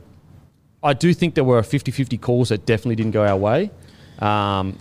I 0.82 0.92
do 0.92 1.14
think 1.14 1.34
there 1.34 1.44
were 1.44 1.62
50 1.62 1.90
50 1.92 2.18
calls 2.18 2.50
that 2.50 2.66
definitely 2.66 2.96
didn't 2.96 3.12
go 3.12 3.24
our 3.26 3.36
way. 3.48 3.70
Um, 4.18 4.78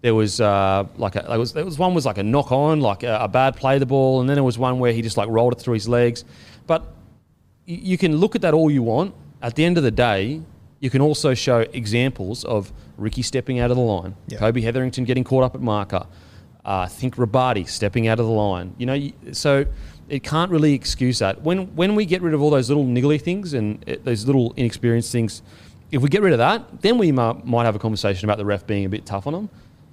There 0.00 0.14
was 0.14 0.40
uh, 0.40 0.86
like 0.96 1.16
a, 1.16 1.22
there 1.28 1.38
was 1.38 1.52
there 1.52 1.64
was 1.64 1.76
one 1.78 1.92
was 1.92 2.06
like 2.06 2.18
a 2.18 2.22
knock 2.22 2.50
on, 2.52 2.80
like 2.80 3.02
a, 3.02 3.18
a 3.22 3.28
bad 3.28 3.56
play 3.56 3.74
of 3.74 3.80
the 3.80 3.86
ball, 3.94 4.20
and 4.20 4.28
then 4.28 4.36
there 4.36 4.44
was 4.52 4.56
one 4.56 4.78
where 4.78 4.92
he 4.92 5.02
just 5.02 5.16
like 5.16 5.28
rolled 5.28 5.52
it 5.54 5.58
through 5.62 5.74
his 5.74 5.88
legs. 5.88 6.24
But 6.68 6.80
y- 7.66 7.80
you 7.90 7.98
can 7.98 8.16
look 8.22 8.34
at 8.36 8.42
that 8.42 8.54
all 8.54 8.70
you 8.70 8.84
want. 8.84 9.12
At 9.42 9.54
the 9.56 9.64
end 9.64 9.76
of 9.76 9.82
the 9.84 9.90
day, 9.90 10.40
you 10.80 10.90
can 10.90 11.00
also 11.00 11.34
show 11.34 11.60
examples 11.72 12.44
of 12.44 12.72
Riki 12.96 13.22
stepping 13.22 13.58
out 13.58 13.70
of 13.70 13.76
the 13.76 13.82
line, 13.82 14.14
Yeah. 14.28 14.38
Kobe 14.38 14.60
Hetherington 14.60 15.04
getting 15.04 15.24
caught 15.24 15.44
up 15.44 15.54
at 15.54 15.60
marker. 15.60 16.06
Uh, 16.64 16.80
I 16.80 16.86
think 16.86 17.16
Robati 17.16 17.68
stepping 17.68 18.08
out 18.08 18.20
of 18.20 18.26
the 18.26 18.32
line. 18.32 18.74
You 18.78 18.86
know, 18.86 19.10
so 19.32 19.64
it 20.08 20.22
can't 20.22 20.50
really 20.50 20.74
excuse 20.74 21.18
that. 21.20 21.42
When 21.42 21.74
when 21.76 21.94
we 21.94 22.04
get 22.04 22.20
rid 22.22 22.34
of 22.34 22.42
all 22.42 22.50
those 22.50 22.68
little 22.68 22.84
niggly 22.84 23.20
things 23.20 23.54
and 23.54 23.82
uh, 23.88 23.96
those 24.04 24.26
little 24.26 24.52
inexperienced 24.56 25.10
things, 25.10 25.42
if 25.90 26.02
we 26.02 26.08
get 26.08 26.22
rid 26.22 26.32
of 26.32 26.38
that, 26.38 26.82
then 26.82 26.98
we 26.98 27.10
might, 27.12 27.44
might 27.46 27.64
have 27.64 27.74
a 27.74 27.78
conversation 27.78 28.26
about 28.28 28.36
the 28.38 28.44
ref 28.44 28.66
being 28.66 28.84
a 28.84 28.88
bit 28.88 29.06
tough 29.06 29.26
on 29.26 29.32
them. 29.32 29.48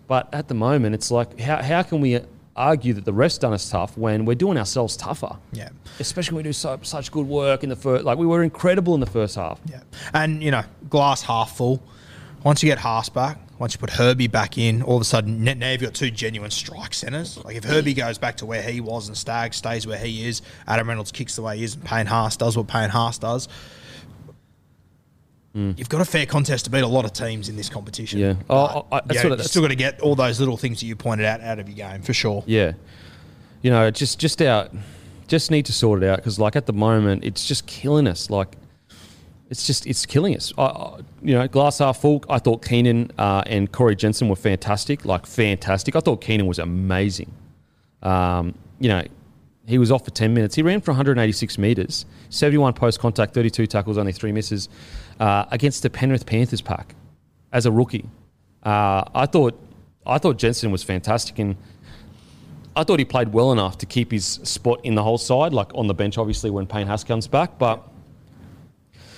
But 0.07 0.31
at 0.33 0.47
the 0.49 0.53
moment, 0.53 0.93
it's 0.95 1.09
like 1.09 1.39
how, 1.39 1.61
how 1.61 1.81
can 1.83 2.01
we 2.01 2.19
argue 2.55 2.93
that 2.93 3.05
the 3.05 3.13
ref's 3.13 3.37
done 3.37 3.53
us 3.53 3.69
tough 3.69 3.97
when 3.97 4.25
we're 4.25 4.35
doing 4.35 4.57
ourselves 4.57 4.95
tougher? 4.95 5.37
Yeah. 5.51 5.69
Especially 5.99 6.35
when 6.35 6.43
we 6.43 6.49
do 6.49 6.53
so, 6.53 6.79
such 6.81 7.11
good 7.11 7.27
work 7.27 7.63
in 7.63 7.69
the 7.69 7.75
first. 7.75 8.05
Like 8.05 8.17
we 8.17 8.25
were 8.25 8.43
incredible 8.43 8.93
in 8.93 8.99
the 8.99 9.05
first 9.05 9.35
half. 9.35 9.59
Yeah. 9.69 9.81
And, 10.13 10.41
you 10.41 10.51
know, 10.51 10.63
glass 10.89 11.21
half 11.21 11.57
full. 11.57 11.81
Once 12.43 12.61
you 12.61 12.69
get 12.69 12.77
Haas 12.77 13.09
back, 13.09 13.39
once 13.57 13.73
you 13.73 13.79
put 13.79 13.89
Herbie 13.89 14.27
back 14.27 14.57
in, 14.57 14.83
all 14.83 14.97
of 14.97 15.01
a 15.01 15.05
sudden 15.05 15.43
now 15.43 15.71
you've 15.71 15.81
got 15.81 15.93
two 15.93 16.11
genuine 16.11 16.51
strike 16.51 16.93
centres. 16.93 17.43
Like 17.43 17.55
if 17.55 17.63
Herbie 17.63 17.93
goes 17.93 18.17
back 18.17 18.37
to 18.37 18.45
where 18.45 18.61
he 18.61 18.81
was 18.81 19.07
and 19.07 19.17
Stagg 19.17 19.53
stays 19.53 19.87
where 19.87 19.97
he 19.97 20.27
is, 20.27 20.41
Adam 20.67 20.87
Reynolds 20.87 21.11
kicks 21.11 21.35
the 21.35 21.41
way 21.41 21.57
he 21.57 21.63
is 21.63 21.73
and 21.73 21.83
Payne 21.83 22.05
Haas 22.05 22.37
does 22.37 22.55
what 22.55 22.67
Payne 22.67 22.89
Haas 22.89 23.17
does. 23.17 23.47
You've 25.55 25.87
got 25.89 26.01
a 26.01 26.05
fair 26.05 26.25
contest 26.25 26.65
to 26.65 26.71
beat 26.71 26.81
a 26.83 26.87
lot 26.87 27.05
of 27.05 27.13
teams 27.13 27.47
in 27.47 27.55
this 27.55 27.69
competition. 27.69 28.19
Yeah. 28.19 28.33
Oh, 28.49 28.85
I- 28.91 28.97
I- 28.97 29.01
you 29.13 29.29
that's- 29.29 29.49
still 29.49 29.61
got 29.61 29.69
to 29.69 29.75
get 29.75 30.01
all 30.01 30.13
those 30.15 30.37
little 30.39 30.57
things 30.57 30.81
that 30.81 30.85
you 30.85 30.97
pointed 30.97 31.25
out 31.25 31.39
out 31.41 31.59
of 31.59 31.69
your 31.69 31.77
game 31.89 32.01
for 32.01 32.13
sure. 32.13 32.43
Yeah, 32.45 32.73
you 33.61 33.71
know, 33.71 33.89
just 33.89 34.19
just 34.19 34.41
out, 34.41 34.73
just 35.27 35.51
need 35.51 35.65
to 35.67 35.73
sort 35.73 36.03
it 36.03 36.09
out 36.09 36.17
because 36.17 36.37
like 36.39 36.55
at 36.57 36.65
the 36.65 36.73
moment 36.73 37.23
it's 37.23 37.45
just 37.47 37.65
killing 37.67 38.05
us. 38.05 38.29
Like 38.29 38.57
it's 39.49 39.65
just 39.65 39.87
it's 39.87 40.05
killing 40.05 40.35
us. 40.35 40.51
I, 40.57 40.63
I, 40.65 40.99
you 41.21 41.35
know, 41.35 41.47
glass 41.47 41.77
half 41.77 42.01
full. 42.01 42.23
I 42.29 42.39
thought 42.39 42.65
Keenan 42.65 43.11
uh, 43.17 43.43
and 43.45 43.71
Corey 43.71 43.95
Jensen 43.95 44.27
were 44.27 44.35
fantastic. 44.35 45.05
Like 45.05 45.25
fantastic. 45.25 45.95
I 45.95 46.01
thought 46.01 46.19
Keenan 46.19 46.47
was 46.47 46.59
amazing. 46.59 47.31
Um, 48.03 48.55
you 48.79 48.89
know, 48.89 49.03
he 49.67 49.77
was 49.77 49.91
off 49.91 50.05
for 50.05 50.11
10 50.11 50.33
minutes. 50.33 50.55
He 50.55 50.61
ran 50.61 50.81
for 50.81 50.91
186 50.91 51.57
metres, 51.57 52.05
71 52.29 52.73
post 52.73 52.99
contact, 52.99 53.33
32 53.33 53.67
tackles, 53.67 53.97
only 53.97 54.11
three 54.11 54.31
misses 54.31 54.69
uh, 55.19 55.45
against 55.51 55.83
the 55.83 55.89
Penrith 55.89 56.25
Panthers 56.25 56.61
pack 56.61 56.95
as 57.51 57.65
a 57.65 57.71
rookie. 57.71 58.09
Uh, 58.63 59.03
I 59.13 59.25
thought 59.25 59.59
I 60.05 60.17
thought 60.19 60.37
Jensen 60.37 60.71
was 60.71 60.83
fantastic 60.83 61.39
and 61.39 61.55
I 62.75 62.83
thought 62.83 62.99
he 62.99 63.05
played 63.05 63.31
well 63.31 63.51
enough 63.51 63.77
to 63.79 63.85
keep 63.85 64.11
his 64.11 64.25
spot 64.25 64.81
in 64.83 64.95
the 64.95 65.03
whole 65.03 65.17
side, 65.17 65.53
like 65.53 65.73
on 65.73 65.87
the 65.87 65.93
bench, 65.93 66.17
obviously, 66.17 66.49
when 66.49 66.67
Payne 66.67 66.87
Haas 66.87 67.03
comes 67.03 67.27
back. 67.27 67.57
But 67.57 67.81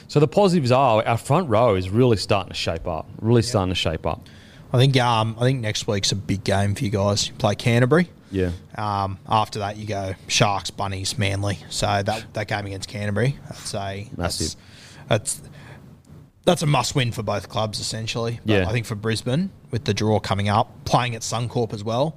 so 0.08 0.20
the 0.20 0.28
positives 0.28 0.72
are 0.72 1.04
our 1.06 1.18
front 1.18 1.50
row 1.50 1.76
is 1.76 1.90
really 1.90 2.18
starting 2.18 2.50
to 2.50 2.56
shape 2.56 2.88
up, 2.88 3.10
really 3.20 3.42
starting 3.42 3.72
to 3.72 3.76
shape 3.76 4.06
up. 4.06 4.28
I 4.72 4.78
think 4.78 4.96
um, 4.98 5.36
I 5.40 5.42
think 5.42 5.62
next 5.62 5.88
week's 5.88 6.12
a 6.12 6.16
big 6.16 6.44
game 6.44 6.76
for 6.76 6.84
you 6.84 6.92
guys. 6.92 7.28
You 7.28 7.34
play 7.34 7.56
Canterbury. 7.56 8.10
Yeah. 8.32 8.52
Um, 8.76 9.20
after 9.28 9.60
that, 9.60 9.78
you 9.78 9.86
go 9.88 10.14
Sharks, 10.28 10.70
Bunnies, 10.72 11.18
Manly. 11.18 11.60
So 11.70 11.86
that 12.04 12.34
that 12.34 12.48
game 12.48 12.66
against 12.66 12.90
Canterbury, 12.90 13.38
that's 13.48 13.74
a 13.74 14.10
Massive. 14.18 14.56
That's, 15.08 15.36
that's 15.36 15.42
that's 16.46 16.62
a 16.62 16.66
must 16.66 16.96
win 16.96 17.12
for 17.12 17.24
both 17.24 17.50
clubs 17.50 17.80
essentially. 17.80 18.40
But 18.46 18.54
Yeah. 18.54 18.70
I 18.70 18.72
think 18.72 18.86
for 18.86 18.96
Brisbane 18.96 19.50
with 19.72 19.84
the 19.84 19.94
draw 19.94 20.20
coming 20.20 20.48
up, 20.50 20.72
playing 20.86 21.14
at 21.16 21.22
Suncorp 21.22 21.74
as 21.74 21.84
well, 21.84 22.16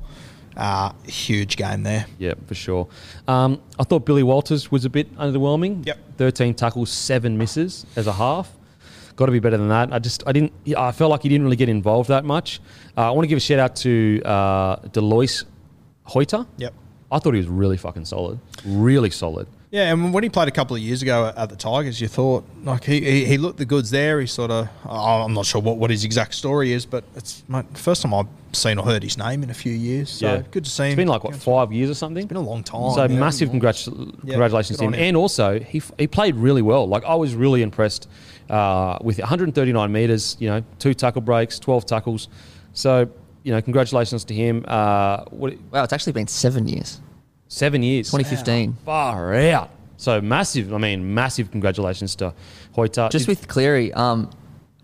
uh, 0.57 0.93
huge 1.05 1.57
game 1.57 1.83
there. 1.83 2.07
Yeah, 2.19 2.35
for 2.47 2.55
sure. 2.55 2.87
Um, 3.27 3.61
I 3.79 3.83
thought 3.85 4.05
Billy 4.07 4.23
Walters 4.23 4.71
was 4.71 4.85
a 4.85 4.91
bit 4.91 5.13
underwhelming. 5.17 5.85
Yep. 5.87 5.99
13 6.19 6.55
tackles, 6.55 6.91
seven 6.91 7.39
misses 7.39 7.85
as 7.97 8.07
a 8.07 8.13
half. 8.13 8.53
Got 9.17 9.27
to 9.27 9.33
be 9.33 9.41
better 9.41 9.57
than 9.59 9.69
that. 9.69 9.93
I 9.93 9.99
just, 9.99 10.23
I 10.27 10.33
didn't, 10.33 10.53
I 10.77 10.93
felt 10.93 11.11
like 11.11 11.23
he 11.23 11.29
didn't 11.29 11.45
really 11.45 11.57
get 11.57 11.69
involved 11.69 12.09
that 12.09 12.25
much. 12.25 12.61
Uh, 12.97 13.09
I 13.09 13.11
want 13.11 13.25
to 13.25 13.29
give 13.29 13.37
a 13.37 13.41
shout 13.41 13.59
out 13.59 13.77
to 13.77 14.23
uh, 14.25 14.77
Delouise 14.89 15.45
Hoeter. 16.05 16.47
Yep. 16.59 16.75
I 17.13 17.19
thought 17.19 17.35
he 17.35 17.39
was 17.39 17.49
really 17.49 17.77
fucking 17.77 18.05
solid. 18.05 18.39
Really 18.65 19.11
solid. 19.11 19.49
Yeah, 19.71 19.93
and 19.93 20.13
when 20.13 20.25
he 20.25 20.29
played 20.29 20.49
a 20.49 20.53
couple 20.53 20.75
of 20.75 20.83
years 20.83 21.01
ago 21.01 21.33
at 21.37 21.49
the 21.49 21.55
Tigers, 21.55 22.01
you 22.01 22.09
thought 22.09 22.45
like 22.65 22.85
he, 22.85 23.01
he, 23.01 23.25
he 23.25 23.39
looked 23.39 23.59
the 23.59 23.65
goods 23.65 23.91
there. 23.91 24.21
He 24.21 24.27
sort 24.27 24.51
of 24.51 24.69
oh, 24.85 25.23
I'm 25.23 25.33
not 25.33 25.47
sure 25.47 25.61
what, 25.61 25.77
what 25.77 25.91
his 25.91 26.05
exact 26.05 26.35
story 26.35 26.73
is, 26.73 26.87
but 26.87 27.05
it's 27.15 27.45
my 27.47 27.63
first 27.75 28.03
time 28.03 28.13
I've 28.13 28.27
seen 28.53 28.79
or 28.79 28.85
heard 28.85 29.03
his 29.05 29.17
name 29.17 29.45
in 29.45 29.51
a 29.51 29.55
few 29.55 29.73
years. 29.73 30.11
So 30.11 30.35
yeah. 30.35 30.43
good 30.51 30.65
to 30.65 30.71
see 30.71 30.85
him. 30.85 30.89
It's 30.91 30.97
been 30.97 31.09
like, 31.09 31.23
what, 31.23 31.37
five 31.37 31.73
years 31.73 31.91
or 31.91 31.95
something? 31.95 32.23
It's 32.25 32.29
been 32.29 32.37
a 32.37 32.41
long 32.41 32.65
time, 32.65 32.91
So 32.93 33.05
yeah. 33.05 33.21
massive 33.21 33.51
congrats, 33.51 33.85
congratulations 33.85 34.79
good 34.79 34.85
to 34.85 34.89
him. 34.89 34.95
him. 34.95 35.01
And 35.01 35.17
also, 35.17 35.61
he, 35.61 35.81
he 35.99 36.07
played 36.07 36.35
really 36.35 36.63
well. 36.63 36.89
Like, 36.89 37.05
I 37.05 37.15
was 37.15 37.35
really 37.35 37.63
impressed 37.63 38.09
uh, 38.49 38.99
with 39.03 39.19
139 39.19 39.93
metres, 39.93 40.37
you 40.41 40.49
know, 40.49 40.65
two 40.79 40.95
tackle 40.95 41.23
breaks, 41.23 41.59
12 41.59 41.87
tackles. 41.87 42.29
So, 42.73 43.09
you 43.43 43.53
know, 43.53 43.61
congratulations 43.63 44.25
to 44.25 44.35
him. 44.35 44.65
Uh, 44.69 45.25
what, 45.31 45.55
Wow, 45.73 45.85
it's 45.85 45.93
actually 45.93 46.13
been 46.13 46.27
seven 46.27 46.69
years. 46.69 47.01
seven 47.49 47.83
years. 47.83 48.11
2015. 48.11 48.77
Far 48.85 49.35
out. 49.35 49.71
So 49.97 50.21
massive, 50.21 50.73
I 50.73 50.79
mean, 50.79 51.15
massive 51.15 51.51
congratulations 51.51 52.15
to 52.17 52.33
Hoeter. 52.75 53.09
Just 53.11 53.27
Did- 53.27 53.39
with 53.39 53.49
Cleary, 53.49 53.93
um, 53.93 54.31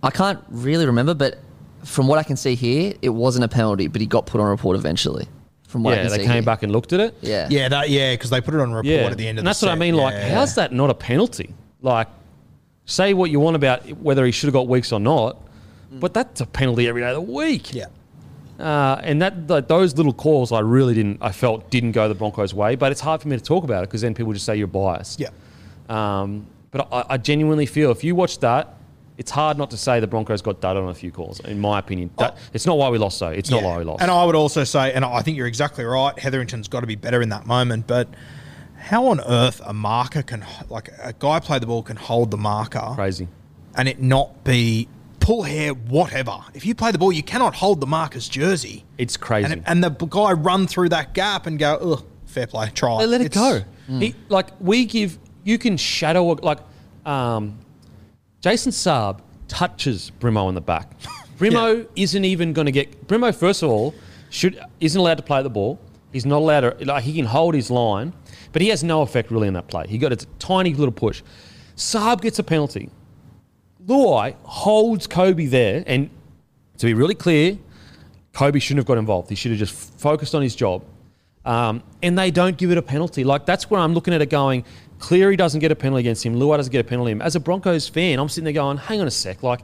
I 0.03 0.11
can't 0.11 0.41
really 0.51 0.85
remember, 0.87 1.15
but 1.15 1.39
from 1.85 2.07
what 2.07 2.19
I 2.19 2.23
can 2.23 2.37
see 2.37 2.55
here, 2.55 2.93
it 3.01 3.09
wasn't 3.11 3.45
a 3.45 3.49
penalty, 3.49 3.87
but 3.89 4.01
he 4.01 4.07
got 4.07 4.27
put 4.27 4.41
on 4.41 4.49
report 4.49 4.77
eventually. 4.77 5.27
From 5.69 5.83
what 5.83 5.95
I 5.95 6.03
can 6.03 6.09
they 6.09 6.19
see 6.19 6.23
came 6.25 6.33
here. 6.35 6.43
back 6.43 6.63
and 6.63 6.71
looked 6.73 6.93
at 6.93 7.01
it. 7.01 7.15
Yeah. 7.23 7.49
Yeah, 7.51 7.69
that 7.69 7.91
yeah, 7.91 8.13
because 8.15 8.31
they 8.31 8.41
put 8.41 8.55
it 8.55 8.61
on 8.61 8.71
report 8.73 8.87
Yeah, 8.87 9.07
at 9.11 9.17
the 9.19 9.27
end 9.27 9.39
of 9.39 9.43
and 9.43 9.47
the 9.47 9.49
that's 9.51 9.63
what 9.63 9.71
I 9.71 9.75
set. 9.75 9.79
mean. 9.81 9.95
Like, 9.97 10.15
Yeah. 10.15 10.35
how's 10.35 10.55
that 10.55 10.73
not 10.73 10.91
a 10.91 10.95
penalty? 10.95 11.55
Like, 11.83 12.09
say 12.85 13.15
what 13.15 13.31
you 13.31 13.41
want 13.41 13.57
about 13.57 13.87
whether 13.99 14.25
he 14.27 14.33
should 14.33 14.47
have 14.47 14.55
got 14.55 14.69
weeks 14.69 14.93
or 14.93 15.01
not, 15.01 15.39
but 15.93 16.15
that's 16.15 16.41
a 16.41 16.47
penalty 16.47 16.87
every 16.89 17.03
day 17.03 17.09
of 17.09 17.15
the 17.15 17.33
week. 17.33 17.75
Yeah. 17.75 17.87
Uh, 18.59 19.01
and 19.03 19.21
that 19.21 19.49
like, 19.49 19.69
those 19.69 19.97
little 19.97 20.13
calls, 20.13 20.53
I 20.53 20.61
really 20.61 20.95
didn't. 20.95 21.19
I 21.21 21.33
felt 21.33 21.71
didn't 21.71 21.93
go 21.93 22.09
the 22.09 22.15
Broncos' 22.15 22.55
way. 22.55 22.75
But 22.75 22.93
it's 22.93 23.01
hard 23.01 23.21
for 23.21 23.29
me 23.29 23.37
to 23.37 23.43
talk 23.43 23.65
about 23.65 23.85
it 23.85 23.89
because 23.89 24.01
then 24.01 24.15
people 24.15 24.33
just 24.33 24.47
say 24.47 24.57
you're 24.57 24.67
biased. 24.67 25.21
Yeah. 25.21 25.31
Um, 25.89 26.47
but 26.71 26.89
I, 26.93 27.05
I 27.11 27.17
genuinely 27.19 27.67
feel 27.67 27.91
if 27.91 28.03
you 28.03 28.15
watch 28.15 28.39
that, 28.41 28.75
it's 29.19 29.31
hard 29.31 29.57
not 29.57 29.71
to 29.71 29.77
say 29.77 30.01
the 30.01 30.07
Broncos 30.07 30.43
got 30.43 30.61
dud 30.61 30.77
on 30.77 30.89
a 30.89 30.95
few 30.95 31.11
calls. 31.11 31.41
In 31.41 31.59
my 31.59 31.79
opinion, 31.79 32.11
that, 32.19 32.37
it's 32.53 32.67
not 32.67 32.77
why 32.77 32.91
we 32.91 32.99
lost. 32.99 33.19
though. 33.19 33.29
it's 33.29 33.51
not 33.51 33.63
why 33.63 33.79
we 33.79 33.85
lost. 33.85 34.03
And 34.03 34.11
I 34.11 34.25
would 34.25 34.35
also 34.35 34.65
say, 34.65 34.93
and 34.93 35.05
I 35.05 35.23
think 35.23 35.37
you're 35.37 35.47
exactly 35.47 35.85
right. 35.85 36.19
Hetherington's 36.19 36.69
got 36.69 36.81
to 36.81 36.87
be 36.87 36.97
better 36.97 37.23
in 37.23 37.31
that 37.31 37.47
moment. 37.47 37.87
But 37.87 38.09
how 38.79 39.07
on 39.09 39.21
earth 39.21 39.61
a 39.65 39.73
marker 39.73 40.23
can, 40.23 40.45
like 40.69 40.91
a 41.03 41.15
guy 41.19 41.41
play 41.41 41.59
the 41.59 41.67
ball 41.67 41.83
can 41.83 41.97
hold 41.97 42.31
the 42.31 42.37
marker 42.37 42.93
Crazy. 42.95 43.29
and 43.75 43.89
it 43.89 44.01
not 44.01 44.45
be 44.45 44.89
pull 45.27 45.43
hair, 45.43 45.73
whatever. 45.73 46.39
If 46.55 46.65
you 46.65 46.73
play 46.77 46.93
the 46.93 46.99
ball, 46.99 47.11
you 47.11 47.25
cannot 47.25 47.53
hold 47.53 47.81
the 47.81 47.87
marker's 47.87 48.29
jersey. 48.29 48.85
It's 48.97 49.17
crazy. 49.17 49.53
And, 49.53 49.65
and 49.67 49.83
the 49.83 49.91
guy 49.91 50.31
run 50.31 50.69
through 50.69 50.91
that 50.91 51.15
gap 51.15 51.47
and 51.47 51.59
go, 51.59 51.75
ugh, 51.75 52.05
fair 52.27 52.47
play, 52.47 52.71
try. 52.73 53.01
They 53.01 53.07
let 53.09 53.21
it 53.21 53.27
It's- 53.37 53.65
go. 53.65 53.65
He, 53.99 54.15
like 54.29 54.49
we 54.61 54.85
give, 54.85 55.19
you 55.43 55.59
can 55.59 55.77
shadow 55.77 56.25
like 56.25 56.59
um, 57.05 57.59
Jason 58.41 58.71
Saab 58.71 59.21
touches 59.49 60.13
Brimo 60.21 60.49
in 60.49 60.55
the 60.55 60.61
back. 60.61 60.93
Brimo 61.39 61.87
isn't 61.97 62.25
even 62.25 62.53
going 62.53 62.67
to 62.67 62.73
get 62.73 63.07
Brimo. 63.09 63.35
First 63.35 63.63
of 63.65 63.71
all, 63.71 63.95
should 64.31 64.61
isn't 64.81 65.01
allowed 65.01 65.19
to 65.19 65.23
play 65.23 65.43
the 65.43 65.51
ball. 65.51 65.79
He's 66.13 66.27
not 66.27 66.39
allowed 66.39 66.61
to. 66.61 66.85
Like 66.85 67.05
he 67.05 67.13
can 67.15 67.27
hold 67.27 67.55
his 67.55 67.71
line, 67.71 68.13
but 68.53 68.61
he 68.61 68.69
has 68.69 68.83
no 68.83 69.03
effect 69.03 69.31
really 69.31 69.47
in 69.47 69.55
that 69.55 69.69
play. 69.69 69.87
He 69.89 69.99
got 69.99 70.13
a 70.13 70.17
tiny 70.41 70.75
little 70.75 70.91
push. 70.93 71.23
Saab 71.77 72.23
gets 72.23 72.41
a 72.41 72.45
penalty. 72.45 72.91
Luai 73.87 74.35
holds 74.43 75.07
Kobe 75.07 75.47
there, 75.47 75.85
and 75.87 76.11
to 76.79 76.87
be 76.87 76.95
really 76.95 77.15
clear, 77.15 77.59
Kobe 78.33 78.59
shouldn't 78.59 78.79
have 78.79 78.87
got 78.87 78.99
involved. 78.99 79.29
He 79.29 79.35
should 79.35 79.53
have 79.53 79.59
just 79.59 79.75
focused 79.99 80.35
on 80.35 80.43
his 80.43 80.55
job. 80.55 80.83
Um, 81.45 81.83
and 82.03 82.19
they 82.19 82.33
don't 82.33 82.57
give 82.57 82.73
it 82.73 82.79
a 82.79 82.83
penalty. 82.83 83.23
Like 83.23 83.47
that's 83.47 83.71
where 83.71 83.81
I'm 83.81 83.95
looking 83.95 84.13
at 84.13 84.21
it 84.21 84.31
going. 84.31 84.65
Cleary 84.99 85.37
doesn't 85.37 85.61
get 85.61 85.71
a 85.71 85.77
penalty 85.77 86.01
against 86.01 86.25
him. 86.27 86.35
Luai 86.35 86.57
doesn't 86.57 86.73
get 86.73 86.81
a 86.81 86.89
penalty. 86.89 87.13
Him. 87.13 87.23
As 87.23 87.37
a 87.37 87.41
Broncos 87.41 87.89
fan, 87.89 88.19
I'm 88.19 88.29
sitting 88.29 88.45
there 88.45 88.53
going, 88.53 88.79
"Hang 88.79 89.01
on 89.01 89.07
a 89.07 89.11
sec. 89.13 89.43
Like 89.45 89.61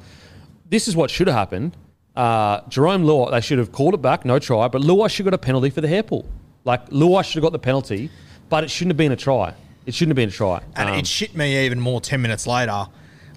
this 0.70 0.86
is 0.86 0.94
what 0.94 1.10
should 1.10 1.26
have 1.26 1.36
happened. 1.36 1.76
Uh, 2.14 2.60
Jarome 2.62 3.04
Luai, 3.04 3.30
they 3.32 3.40
should 3.40 3.58
have 3.58 3.72
called 3.72 3.94
it 3.94 4.02
back, 4.02 4.24
no 4.24 4.38
try. 4.38 4.68
But 4.68 4.82
Luai 4.82 5.10
should 5.10 5.26
have 5.26 5.32
got 5.32 5.34
a 5.34 5.38
penalty 5.38 5.70
for 5.70 5.80
the 5.80 5.88
hair 5.88 6.02
pull. 6.02 6.24
Like 6.64 6.88
Luai 6.90 7.24
should 7.24 7.34
have 7.34 7.42
got 7.42 7.52
the 7.52 7.58
penalty, 7.58 8.10
but 8.48 8.62
it 8.62 8.70
shouldn't 8.70 8.90
have 8.90 8.96
been 8.96 9.12
a 9.12 9.16
try. 9.16 9.54
It 9.84 9.94
shouldn't 9.94 10.10
have 10.10 10.16
been 10.16 10.28
a 10.28 10.32
try. 10.32 10.62
And 10.76 10.88
Um, 10.88 10.98
it 10.98 11.06
shit 11.06 11.34
me 11.34 11.64
even 11.66 11.80
more 11.80 12.00
10 12.00 12.22
minutes 12.22 12.46
later 12.46 12.86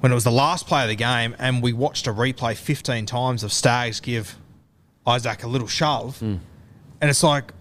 when 0.05 0.11
it 0.11 0.13
was 0.15 0.23
the 0.23 0.29
last 0.31 0.67
play 0.67 0.83
of 0.83 0.87
the 0.87 0.95
game 0.95 1.35
and 1.39 1.63
we 1.63 1.73
watched 1.73 2.05
a 2.05 2.13
replay 2.13 2.55
15 2.55 3.07
times 3.07 3.41
of 3.41 3.51
Stags 3.51 3.99
give 3.99 4.35
Isaac 5.07 5.43
a 5.43 5.47
little 5.47 5.67
shove. 5.67 6.19
Hmm. 6.19 6.35
And 7.01 7.09
it's 7.09 7.23
like, 7.23 7.51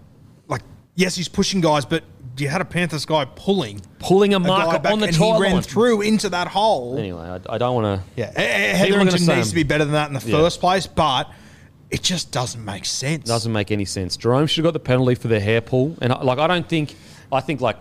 like, 0.47 0.61
yes, 0.93 1.15
he's 1.15 1.27
pushing 1.27 1.59
guys, 1.59 1.85
but 1.85 2.03
you 2.37 2.47
had 2.47 2.61
a 2.61 2.65
Panthers 2.65 3.03
guy 3.03 3.25
pulling. 3.25 3.81
pulling 3.97 4.35
a 4.35 4.37
a 4.37 4.39
marker 4.39 4.77
back 4.77 4.93
on 4.93 4.99
the 4.99 5.07
and 5.07 5.15
he 5.15 5.31
ran 5.39 5.53
line. 5.53 5.61
through 5.63 6.01
into 6.01 6.29
that 6.29 6.47
hole. 6.47 6.99
Anyway, 6.99 7.19
I, 7.23 7.39
I 7.55 7.57
don't 7.57 7.81
want 7.81 7.99
to. 7.99 8.07
Yeah, 8.15 8.27
People 8.27 8.43
are 8.43 8.45
gonna 8.45 8.77
Hetherington 8.77 9.35
needs 9.37 9.49
to 9.49 9.55
be 9.55 9.63
better 9.63 9.83
than 9.83 9.93
that 9.93 10.09
in 10.09 10.13
the 10.13 10.23
Yeah. 10.23 10.37
first 10.37 10.59
place, 10.59 10.85
but 10.85 11.31
it 11.89 12.03
just 12.03 12.31
doesn't 12.31 12.63
make 12.63 12.85
sense. 12.85 13.27
Doesn't 13.27 13.53
make 13.53 13.71
any 13.71 13.85
sense. 13.85 14.17
Jarome 14.17 14.47
should 14.47 14.63
have 14.63 14.71
got 14.71 14.73
the 14.79 14.85
penalty 14.87 15.15
for 15.15 15.29
the 15.29 15.39
hair 15.39 15.61
pull, 15.61 15.97
and 15.99 16.13
like 16.21 16.37
I 16.37 16.45
don't 16.45 16.69
think, 16.69 16.93
I 17.31 17.41
think 17.41 17.59
like 17.59 17.77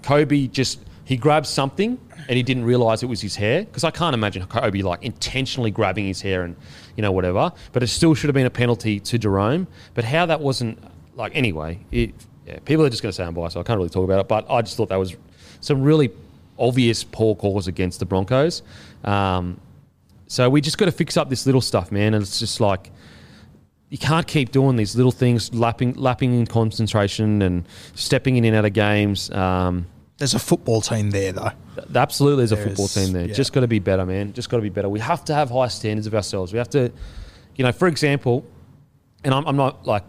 Kobe 0.00 0.46
just 0.46 0.78
he 1.08 1.16
grabbed 1.16 1.46
something 1.46 1.98
and 2.28 2.36
he 2.36 2.42
didn't 2.42 2.64
realize 2.64 3.02
it 3.02 3.06
was 3.06 3.22
his 3.22 3.34
hair 3.34 3.64
because 3.64 3.82
I 3.82 3.90
can't 3.90 4.12
imagine 4.12 4.44
Kobe 4.44 4.82
like 4.82 5.02
intentionally 5.02 5.70
grabbing 5.70 6.04
his 6.04 6.20
hair 6.20 6.42
and 6.42 6.54
you 6.96 7.02
know 7.02 7.12
whatever. 7.12 7.50
But 7.72 7.82
it 7.82 7.86
still 7.86 8.12
should 8.12 8.28
have 8.28 8.34
been 8.34 8.44
a 8.44 8.50
penalty 8.50 9.00
to 9.00 9.18
Jarome. 9.18 9.66
But 9.94 10.04
how 10.04 10.26
that 10.26 10.38
wasn't 10.38 10.78
like 11.14 11.34
anyway, 11.34 11.78
it, 11.90 12.12
yeah, 12.46 12.58
people 12.58 12.84
are 12.84 12.90
just 12.90 13.00
going 13.00 13.10
to 13.10 13.16
say 13.16 13.24
I'm 13.24 13.32
biased, 13.32 13.54
so 13.54 13.60
I 13.60 13.62
can't 13.62 13.78
really 13.78 13.88
talk 13.88 14.04
about 14.04 14.20
it. 14.20 14.28
But 14.28 14.50
I 14.50 14.60
just 14.60 14.76
thought 14.76 14.90
that 14.90 14.98
was 14.98 15.16
some 15.62 15.80
really 15.80 16.10
obvious 16.58 17.04
poor 17.04 17.34
calls 17.34 17.68
against 17.68 18.00
the 18.00 18.04
Broncos. 18.04 18.60
Um, 19.02 19.58
so 20.26 20.50
we 20.50 20.60
just 20.60 20.76
got 20.76 20.84
to 20.84 20.92
fix 20.92 21.16
up 21.16 21.30
this 21.30 21.46
little 21.46 21.62
stuff, 21.62 21.90
man. 21.90 22.12
And 22.12 22.22
it's 22.22 22.38
just 22.38 22.60
like 22.60 22.90
you 23.88 23.96
can't 23.96 24.26
keep 24.26 24.52
doing 24.52 24.76
these 24.76 24.94
little 24.94 25.10
things, 25.10 25.54
lapping, 25.54 25.94
lapping 25.94 26.38
in 26.38 26.46
concentration 26.46 27.40
and 27.40 27.66
stepping 27.94 28.36
in 28.36 28.44
and 28.44 28.54
out 28.54 28.66
of 28.66 28.74
games. 28.74 29.30
Um, 29.30 29.86
There's 30.18 30.34
a 30.34 30.38
football 30.38 30.80
team 30.80 31.10
there, 31.10 31.32
though. 31.32 31.50
th- 31.76 31.94
absolutely, 31.94 32.44
there's 32.46 32.52
a 32.52 32.56
football 32.56 32.88
team 32.88 33.12
there. 33.12 33.26
yeah. 33.26 33.34
Just 33.34 33.52
got 33.52 33.60
to 33.60 33.68
be 33.68 33.78
better, 33.78 34.04
man. 34.04 34.32
Just 34.32 34.50
got 34.50 34.56
to 34.58 34.62
be 34.62 34.68
better. 34.68 34.88
We 34.88 35.00
have 35.00 35.24
to 35.26 35.34
have 35.34 35.48
high 35.50 35.68
standards 35.68 36.06
of 36.08 36.14
ourselves. 36.14 36.52
We 36.52 36.58
have 36.58 36.68
to, 36.70 36.90
you 37.56 37.64
know, 37.64 37.70
for 37.72 37.86
example, 37.86 38.44
and 39.24 39.32
I'm, 39.32 39.46
I'm 39.46 39.56
not 39.56 39.86
like, 39.86 40.02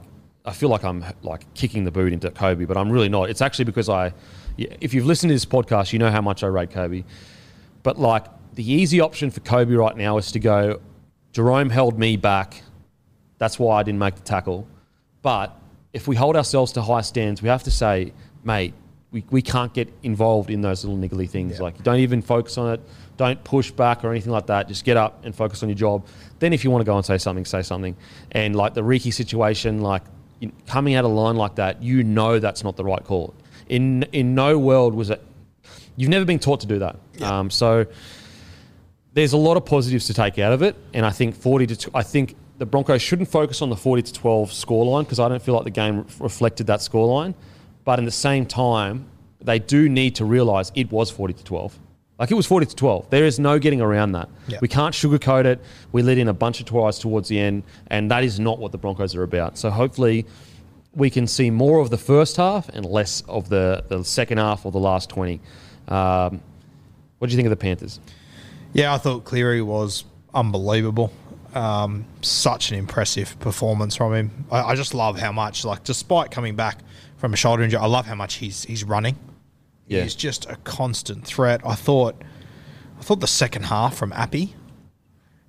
I 0.45 0.51
feel 0.53 0.69
like 0.69 0.83
I'm 0.83 1.05
like 1.21 1.51
kicking 1.53 1.83
the 1.83 1.91
boot 1.91 2.11
into 2.11 2.31
Kobe, 2.31 2.65
but 2.65 2.75
I'm 2.75 2.89
really 2.89 3.09
not. 3.09 3.29
It's 3.29 3.41
actually 3.41 3.65
because 3.65 3.87
I, 3.87 4.13
if 4.57 4.93
you've 4.95 5.05
listened 5.05 5.29
to 5.29 5.35
this 5.35 5.45
podcast, 5.45 5.93
you 5.93 5.99
know 5.99 6.09
how 6.09 6.21
much 6.21 6.43
I 6.43 6.47
rate 6.47 6.71
Kobe. 6.71 7.03
But 7.83 7.99
like 7.99 8.25
the 8.55 8.69
easy 8.69 8.99
option 8.99 9.29
for 9.29 9.41
Kobe 9.41 9.75
right 9.75 9.95
now 9.95 10.17
is 10.17 10.31
to 10.31 10.39
go, 10.39 10.81
Jarome 11.33 11.69
held 11.69 11.99
me 11.99 12.17
back. 12.17 12.63
That's 13.37 13.59
why 13.59 13.79
I 13.79 13.83
didn't 13.83 13.99
make 13.99 14.15
the 14.15 14.21
tackle. 14.21 14.67
But 15.21 15.55
if 15.93 16.07
we 16.07 16.15
hold 16.15 16.35
ourselves 16.35 16.71
to 16.73 16.81
high 16.81 17.01
standards, 17.01 17.41
we 17.43 17.49
have 17.49 17.63
to 17.63 17.71
say, 17.71 18.13
mate, 18.43 18.73
we, 19.11 19.23
we 19.29 19.41
can't 19.41 19.73
get 19.73 19.91
involved 20.03 20.49
in 20.49 20.61
those 20.61 20.85
little 20.85 20.99
niggly 20.99 21.29
things. 21.29 21.59
Like, 21.59 21.81
don't 21.83 21.99
even 21.99 22.21
focus 22.21 22.57
on 22.57 22.73
it. 22.73 22.81
Don't 23.17 23.43
push 23.43 23.71
back 23.71 24.03
or 24.03 24.11
anything 24.11 24.31
like 24.31 24.47
that. 24.47 24.67
Just 24.67 24.85
get 24.85 24.97
up 24.97 25.25
and 25.25 25.35
focus 25.35 25.63
on 25.63 25.69
your 25.69 25.75
job. 25.75 26.05
Then, 26.39 26.53
if 26.53 26.63
you 26.63 26.71
want 26.71 26.81
to 26.81 26.85
go 26.85 26.95
and 26.95 27.05
say 27.05 27.17
something, 27.17 27.45
say 27.45 27.61
something. 27.63 27.95
And 28.31 28.55
like 28.55 28.75
the 28.75 28.83
Riki 28.83 29.11
situation, 29.11 29.81
like 29.81 30.03
in, 30.41 30.53
coming 30.67 30.95
out 30.95 31.05
of 31.05 31.11
line 31.11 31.35
like 31.35 31.55
that, 31.55 31.81
you 31.81 32.03
know 32.03 32.39
that's 32.39 32.63
not 32.63 32.77
the 32.77 32.83
right 32.83 33.03
call. 33.03 33.33
In 33.67 34.03
in 34.13 34.35
no 34.35 34.57
world 34.57 34.93
was 34.93 35.09
it. 35.09 35.21
You've 35.95 36.09
never 36.09 36.25
been 36.25 36.39
taught 36.39 36.61
to 36.61 36.67
do 36.67 36.79
that. 36.79 36.95
Yeah. 37.17 37.39
Um, 37.39 37.49
so 37.49 37.85
there's 39.13 39.33
a 39.33 39.37
lot 39.37 39.57
of 39.57 39.65
positives 39.65 40.07
to 40.07 40.13
take 40.13 40.39
out 40.39 40.53
of 40.53 40.61
it, 40.61 40.75
and 40.93 41.05
I 41.05 41.09
think 41.09 41.35
40 41.35 41.67
to 41.67 41.91
I 41.93 42.03
think 42.03 42.35
the 42.57 42.65
Broncos 42.65 43.01
shouldn't 43.01 43.29
focus 43.29 43.61
on 43.61 43.69
the 43.69 43.75
40 43.75 44.03
to 44.03 44.13
12 44.13 44.51
scoreline 44.51 45.03
because 45.03 45.19
I 45.19 45.27
don't 45.29 45.41
feel 45.41 45.55
like 45.55 45.63
the 45.63 45.71
game 45.71 46.05
reflected 46.19 46.67
that 46.67 46.79
scoreline. 46.79 47.33
But 47.89 47.97
in 47.97 48.05
the 48.05 48.11
same 48.11 48.45
time, 48.45 49.07
they 49.41 49.57
do 49.57 49.89
need 49.89 50.13
to 50.17 50.23
realise 50.23 50.71
it 50.75 50.91
was 50.91 51.09
40 51.09 51.33
to 51.33 51.43
12. 51.43 51.79
Like 52.19 52.29
it 52.29 52.35
was 52.35 52.45
40 52.45 52.67
to 52.67 52.75
12. 52.75 53.09
There 53.09 53.25
is 53.25 53.39
no 53.39 53.57
getting 53.57 53.81
around 53.81 54.11
that. 54.11 54.29
Yeah. 54.47 54.59
We 54.61 54.67
can't 54.67 54.93
sugarcoat 54.93 55.45
it. 55.45 55.59
We 55.91 56.03
let 56.03 56.19
in 56.19 56.27
a 56.27 56.33
bunch 56.33 56.59
of 56.59 56.67
tries 56.67 56.99
towards 56.99 57.29
the 57.29 57.39
end, 57.39 57.63
and 57.87 58.11
that 58.11 58.23
is 58.23 58.39
not 58.39 58.59
what 58.59 58.71
the 58.71 58.77
Broncos 58.77 59.15
are 59.15 59.23
about. 59.23 59.57
So 59.57 59.71
hopefully, 59.71 60.27
we 60.93 61.09
can 61.09 61.25
see 61.25 61.49
more 61.49 61.79
of 61.79 61.89
the 61.89 61.97
first 61.97 62.37
half 62.37 62.69
and 62.69 62.85
less 62.85 63.21
of 63.21 63.49
the, 63.49 63.83
the 63.87 64.03
second 64.03 64.37
half 64.37 64.67
or 64.67 64.71
the 64.71 64.77
last 64.77 65.09
20. 65.09 65.41
Um, 65.87 66.41
what 67.17 67.27
do 67.27 67.31
you 67.31 67.37
think 67.37 67.47
of 67.47 67.49
the 67.49 67.55
Panthers? 67.55 67.99
Yeah, 68.71 68.93
I 68.93 68.99
thought 68.99 69.23
Cleary 69.23 69.63
was 69.63 70.03
unbelievable. 70.31 71.11
Um, 71.55 72.05
such 72.21 72.71
an 72.71 72.77
impressive 72.77 73.39
performance 73.39 73.95
from 73.95 74.13
him. 74.13 74.45
I, 74.51 74.61
I 74.61 74.75
just 74.75 74.93
love 74.93 75.17
how 75.19 75.31
much, 75.31 75.65
like, 75.65 75.83
despite 75.83 76.29
coming 76.31 76.55
back 76.55 76.79
from 77.17 77.33
a 77.33 77.37
shoulder 77.37 77.63
injury, 77.63 77.79
I 77.79 77.87
love 77.87 78.05
how 78.05 78.15
much 78.15 78.35
he's 78.35 78.63
he's 78.65 78.83
running. 78.83 79.17
Yeah. 79.87 80.03
He's 80.03 80.13
just 80.15 80.45
a 80.49 80.55
constant 80.57 81.25
threat. 81.25 81.61
I 81.65 81.73
thought, 81.73 82.21
I 82.99 83.01
thought 83.01 83.19
the 83.21 83.27
second 83.27 83.63
half 83.63 83.95
from 83.97 84.13
Appy, 84.13 84.53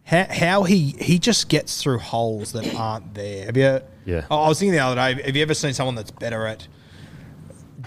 how, 0.05 0.25
how 0.31 0.63
he 0.63 0.97
he 0.99 1.19
just 1.19 1.49
gets 1.51 1.83
through 1.83 1.99
holes 1.99 2.53
that 2.53 2.75
aren't 2.75 3.13
there. 3.15 3.45
Have 3.47 3.57
you? 3.59 3.81
Yeah. 4.07 4.25
I 4.31 4.49
was 4.49 4.59
thinking 4.59 4.73
the 4.73 4.79
other 4.79 4.97
day. 4.97 5.23
Have 5.23 5.37
you 5.37 5.43
ever 5.43 5.53
seen 5.55 5.75
someone 5.75 5.95
that's 5.97 6.11
better 6.11 6.47
at 6.47 6.67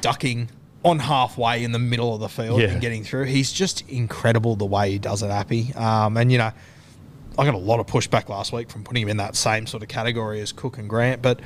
ducking 0.01 0.49
on 0.83 0.99
halfway 0.99 1.63
in 1.63 1.71
the 1.71 1.79
middle 1.79 2.13
of 2.13 2.19
the 2.19 2.29
field 2.29 2.61
Yeah. 2.61 2.67
and 2.69 2.81
getting 2.81 3.03
through? 3.03 3.23
He's 3.25 3.51
just 3.51 3.81
incredible 3.89 4.55
the 4.55 4.65
way 4.65 4.91
he 4.91 4.99
does 4.99 5.23
it, 5.23 5.31
Appy. 5.31 5.73
Um, 5.73 6.17
and 6.17 6.31
you 6.31 6.37
know, 6.37 6.51
I 7.37 7.45
got 7.45 7.53
a 7.53 7.57
lot 7.57 7.79
of 7.79 7.87
pushback 7.87 8.29
last 8.29 8.53
week 8.53 8.69
from 8.69 8.83
putting 8.83 9.03
him 9.03 9.09
in 9.09 9.17
that 9.17 9.35
same 9.35 9.67
sort 9.67 9.83
of 9.83 9.89
category 9.89 10.41
as 10.41 10.51
Cook 10.51 10.77
and 10.77 10.89
Grant, 10.89 11.21
but 11.21 11.39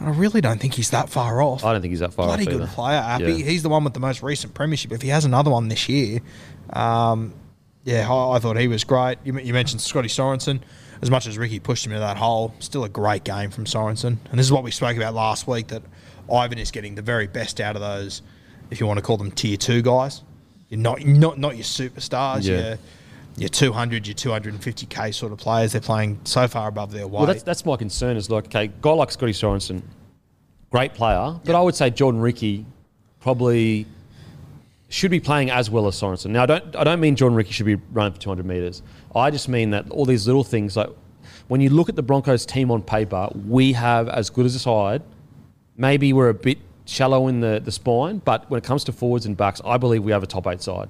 I 0.00 0.10
really 0.10 0.40
don't 0.40 0.60
think 0.60 0.74
he's 0.74 0.90
that 0.90 1.08
far 1.08 1.42
off. 1.42 1.64
I 1.64 1.72
don't 1.72 1.80
think 1.80 1.92
he's 1.92 2.00
that 2.00 2.12
far 2.12 2.26
Bloody 2.26 2.44
off 2.44 2.52
good 2.52 2.62
either. 2.62 2.72
player, 2.72 2.98
Appy. 2.98 3.24
Yeah. 3.24 3.44
He's 3.44 3.62
the 3.62 3.68
one 3.68 3.84
with 3.84 3.94
the 3.94 4.00
most 4.00 4.22
recent 4.22 4.54
premiership. 4.54 4.92
If 4.92 5.02
he 5.02 5.08
has 5.08 5.24
another 5.24 5.50
one 5.50 5.68
this 5.68 5.88
year, 5.88 6.20
um, 6.72 7.34
yeah, 7.84 8.10
I, 8.10 8.36
I 8.36 8.38
thought 8.38 8.56
he 8.56 8.68
was 8.68 8.84
great. 8.84 9.18
You, 9.24 9.38
you 9.38 9.52
mentioned 9.52 9.80
Scotty 9.80 10.08
Sorensen. 10.08 10.60
As 11.00 11.10
much 11.10 11.26
as 11.26 11.36
Riki 11.36 11.58
pushed 11.58 11.84
him 11.84 11.90
into 11.90 11.98
that 12.00 12.16
hole, 12.16 12.54
still 12.60 12.84
a 12.84 12.88
great 12.88 13.24
game 13.24 13.50
from 13.50 13.64
Sorensen. 13.64 14.18
And 14.30 14.38
this 14.38 14.46
is 14.46 14.52
what 14.52 14.62
we 14.62 14.70
spoke 14.70 14.96
about 14.96 15.14
last 15.14 15.48
week 15.48 15.66
that 15.68 15.82
Ivan 16.32 16.58
is 16.58 16.70
getting 16.70 16.94
the 16.94 17.02
very 17.02 17.26
best 17.26 17.60
out 17.60 17.74
of 17.74 17.82
those, 17.82 18.22
if 18.70 18.78
you 18.78 18.86
want 18.86 18.98
to 18.98 19.02
call 19.02 19.16
them 19.16 19.32
tier 19.32 19.56
two 19.56 19.82
guys. 19.82 20.22
You're 20.68 20.78
not 20.78 21.04
not 21.04 21.38
not 21.38 21.56
your 21.56 21.64
superstars. 21.64 22.44
Yeah. 22.44 22.68
Your, 22.68 22.78
your 23.36 23.48
200, 23.48 24.06
your 24.06 24.14
250k 24.14 25.14
sort 25.14 25.32
of 25.32 25.38
players. 25.38 25.72
They're 25.72 25.80
playing 25.80 26.20
so 26.24 26.46
far 26.48 26.68
above 26.68 26.92
their 26.92 27.06
weight. 27.06 27.18
Well, 27.18 27.26
that's 27.26 27.42
that's 27.42 27.64
my 27.64 27.76
concern. 27.76 28.16
Is 28.16 28.30
like, 28.30 28.46
okay, 28.46 28.70
guy 28.80 28.92
like 28.92 29.10
Scotty 29.10 29.32
Sorensen, 29.32 29.82
great 30.70 30.94
player, 30.94 31.38
but 31.44 31.54
I 31.54 31.60
would 31.60 31.74
say 31.74 31.90
Jordan 31.90 32.20
Riki 32.20 32.66
probably 33.20 33.86
should 34.88 35.10
be 35.10 35.20
playing 35.20 35.50
as 35.50 35.70
well 35.70 35.86
as 35.86 35.98
Sorensen. 35.98 36.30
Now, 36.30 36.42
I 36.42 36.46
don't 36.46 36.76
I 36.76 36.84
don't 36.84 37.00
mean 37.00 37.16
Jordan 37.16 37.36
Riki 37.36 37.52
should 37.52 37.66
be 37.66 37.76
running 37.92 38.12
for 38.12 38.20
200 38.20 38.44
meters. 38.44 38.82
I 39.14 39.30
just 39.30 39.48
mean 39.48 39.70
that 39.70 39.90
all 39.90 40.04
these 40.04 40.26
little 40.26 40.44
things, 40.44 40.76
like 40.76 40.90
when 41.48 41.60
you 41.60 41.70
look 41.70 41.88
at 41.88 41.96
the 41.96 42.02
Broncos 42.02 42.44
team 42.46 42.70
on 42.70 42.82
paper, 42.82 43.28
we 43.46 43.72
have 43.72 44.08
as 44.08 44.30
good 44.30 44.46
as 44.46 44.54
a 44.54 44.58
side. 44.58 45.02
Maybe 45.76 46.12
we're 46.12 46.28
a 46.28 46.34
bit 46.34 46.58
shallow 46.84 47.28
in 47.28 47.40
the, 47.40 47.60
the 47.64 47.72
spine, 47.72 48.18
but 48.18 48.48
when 48.50 48.58
it 48.58 48.64
comes 48.64 48.84
to 48.84 48.92
forwards 48.92 49.26
and 49.26 49.36
backs, 49.36 49.60
I 49.64 49.78
believe 49.78 50.04
we 50.04 50.12
have 50.12 50.22
a 50.22 50.26
top 50.26 50.46
eight 50.46 50.60
side. 50.60 50.88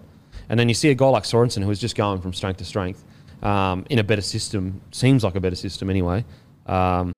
And 0.52 0.60
then 0.60 0.68
you 0.68 0.74
see 0.74 0.90
a 0.90 0.94
guy 0.94 1.08
like 1.08 1.22
Sorensen 1.22 1.64
who's 1.64 1.78
just 1.78 1.96
going 1.96 2.20
from 2.20 2.34
strength 2.34 2.58
to 2.58 2.66
strength 2.66 3.02
um, 3.42 3.86
in 3.88 3.98
a 3.98 4.04
better 4.04 4.20
system, 4.20 4.82
seems 4.90 5.24
like 5.24 5.34
a 5.34 5.40
better 5.40 5.56
system 5.56 5.88
anyway. 5.88 6.26
Um, 6.66 7.14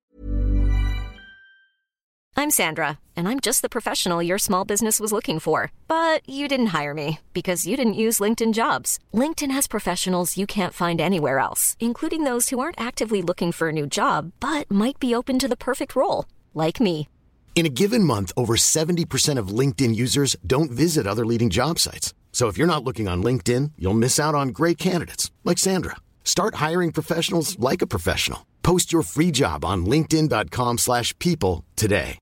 I'm 2.37 2.51
Sandra, 2.51 3.01
and 3.17 3.27
I'm 3.27 3.41
just 3.41 3.61
the 3.61 3.69
professional 3.69 4.23
your 4.23 4.39
small 4.39 4.65
business 4.65 5.01
was 5.01 5.11
looking 5.11 5.41
for. 5.41 5.73
But 5.89 6.21
you 6.29 6.47
didn't 6.47 6.77
hire 6.79 6.95
me 6.95 7.19
because 7.33 7.67
you 7.67 7.77
didn't 7.77 7.95
use 7.95 8.21
LinkedIn 8.21 8.55
jobs. 8.55 9.01
LinkedIn 9.13 9.51
has 9.51 9.67
professionals 9.67 10.37
you 10.37 10.47
can't 10.47 10.73
find 10.73 11.01
anywhere 11.01 11.41
else, 11.41 11.77
including 11.81 12.23
those 12.23 12.51
who 12.51 12.61
aren't 12.61 12.81
actively 12.81 13.21
looking 13.21 13.51
for 13.51 13.69
a 13.69 13.73
new 13.73 13.89
job 13.89 14.31
but 14.39 14.71
might 14.71 15.01
be 15.01 15.13
open 15.13 15.41
to 15.41 15.49
the 15.49 15.57
perfect 15.57 15.97
role, 15.97 16.27
like 16.55 16.79
me. 16.79 17.09
In 17.57 17.67
a 17.67 17.77
given 17.83 18.05
month, 18.05 18.31
over 18.37 18.55
70% 18.55 19.39
of 19.39 19.49
LinkedIn 19.49 19.97
users 19.97 20.37
don't 20.47 20.71
visit 20.71 21.05
other 21.05 21.27
leading 21.27 21.51
job 21.51 21.81
sites. 21.81 22.15
So 22.35 22.49
if 22.49 22.59
you're 22.59 22.67
not 22.67 22.83
looking 22.83 23.07
on 23.07 23.23
LinkedIn, 23.23 23.71
you'll 23.79 23.95
miss 23.95 24.19
out 24.19 24.35
on 24.35 24.49
great 24.49 24.77
candidates 24.77 25.31
like 25.45 25.57
Sandra. 25.57 25.95
Start 26.25 26.57
hiring 26.57 26.91
professionals 26.91 27.57
like 27.61 27.81
a 27.81 27.87
professional. 27.87 28.45
Post 28.65 28.93
your 28.93 29.03
free 29.03 29.31
job 29.31 29.65
on 29.65 29.87
linkedin.com/people 29.87 30.79
slash 30.79 31.17
people 31.21 31.65
today. 31.77 32.19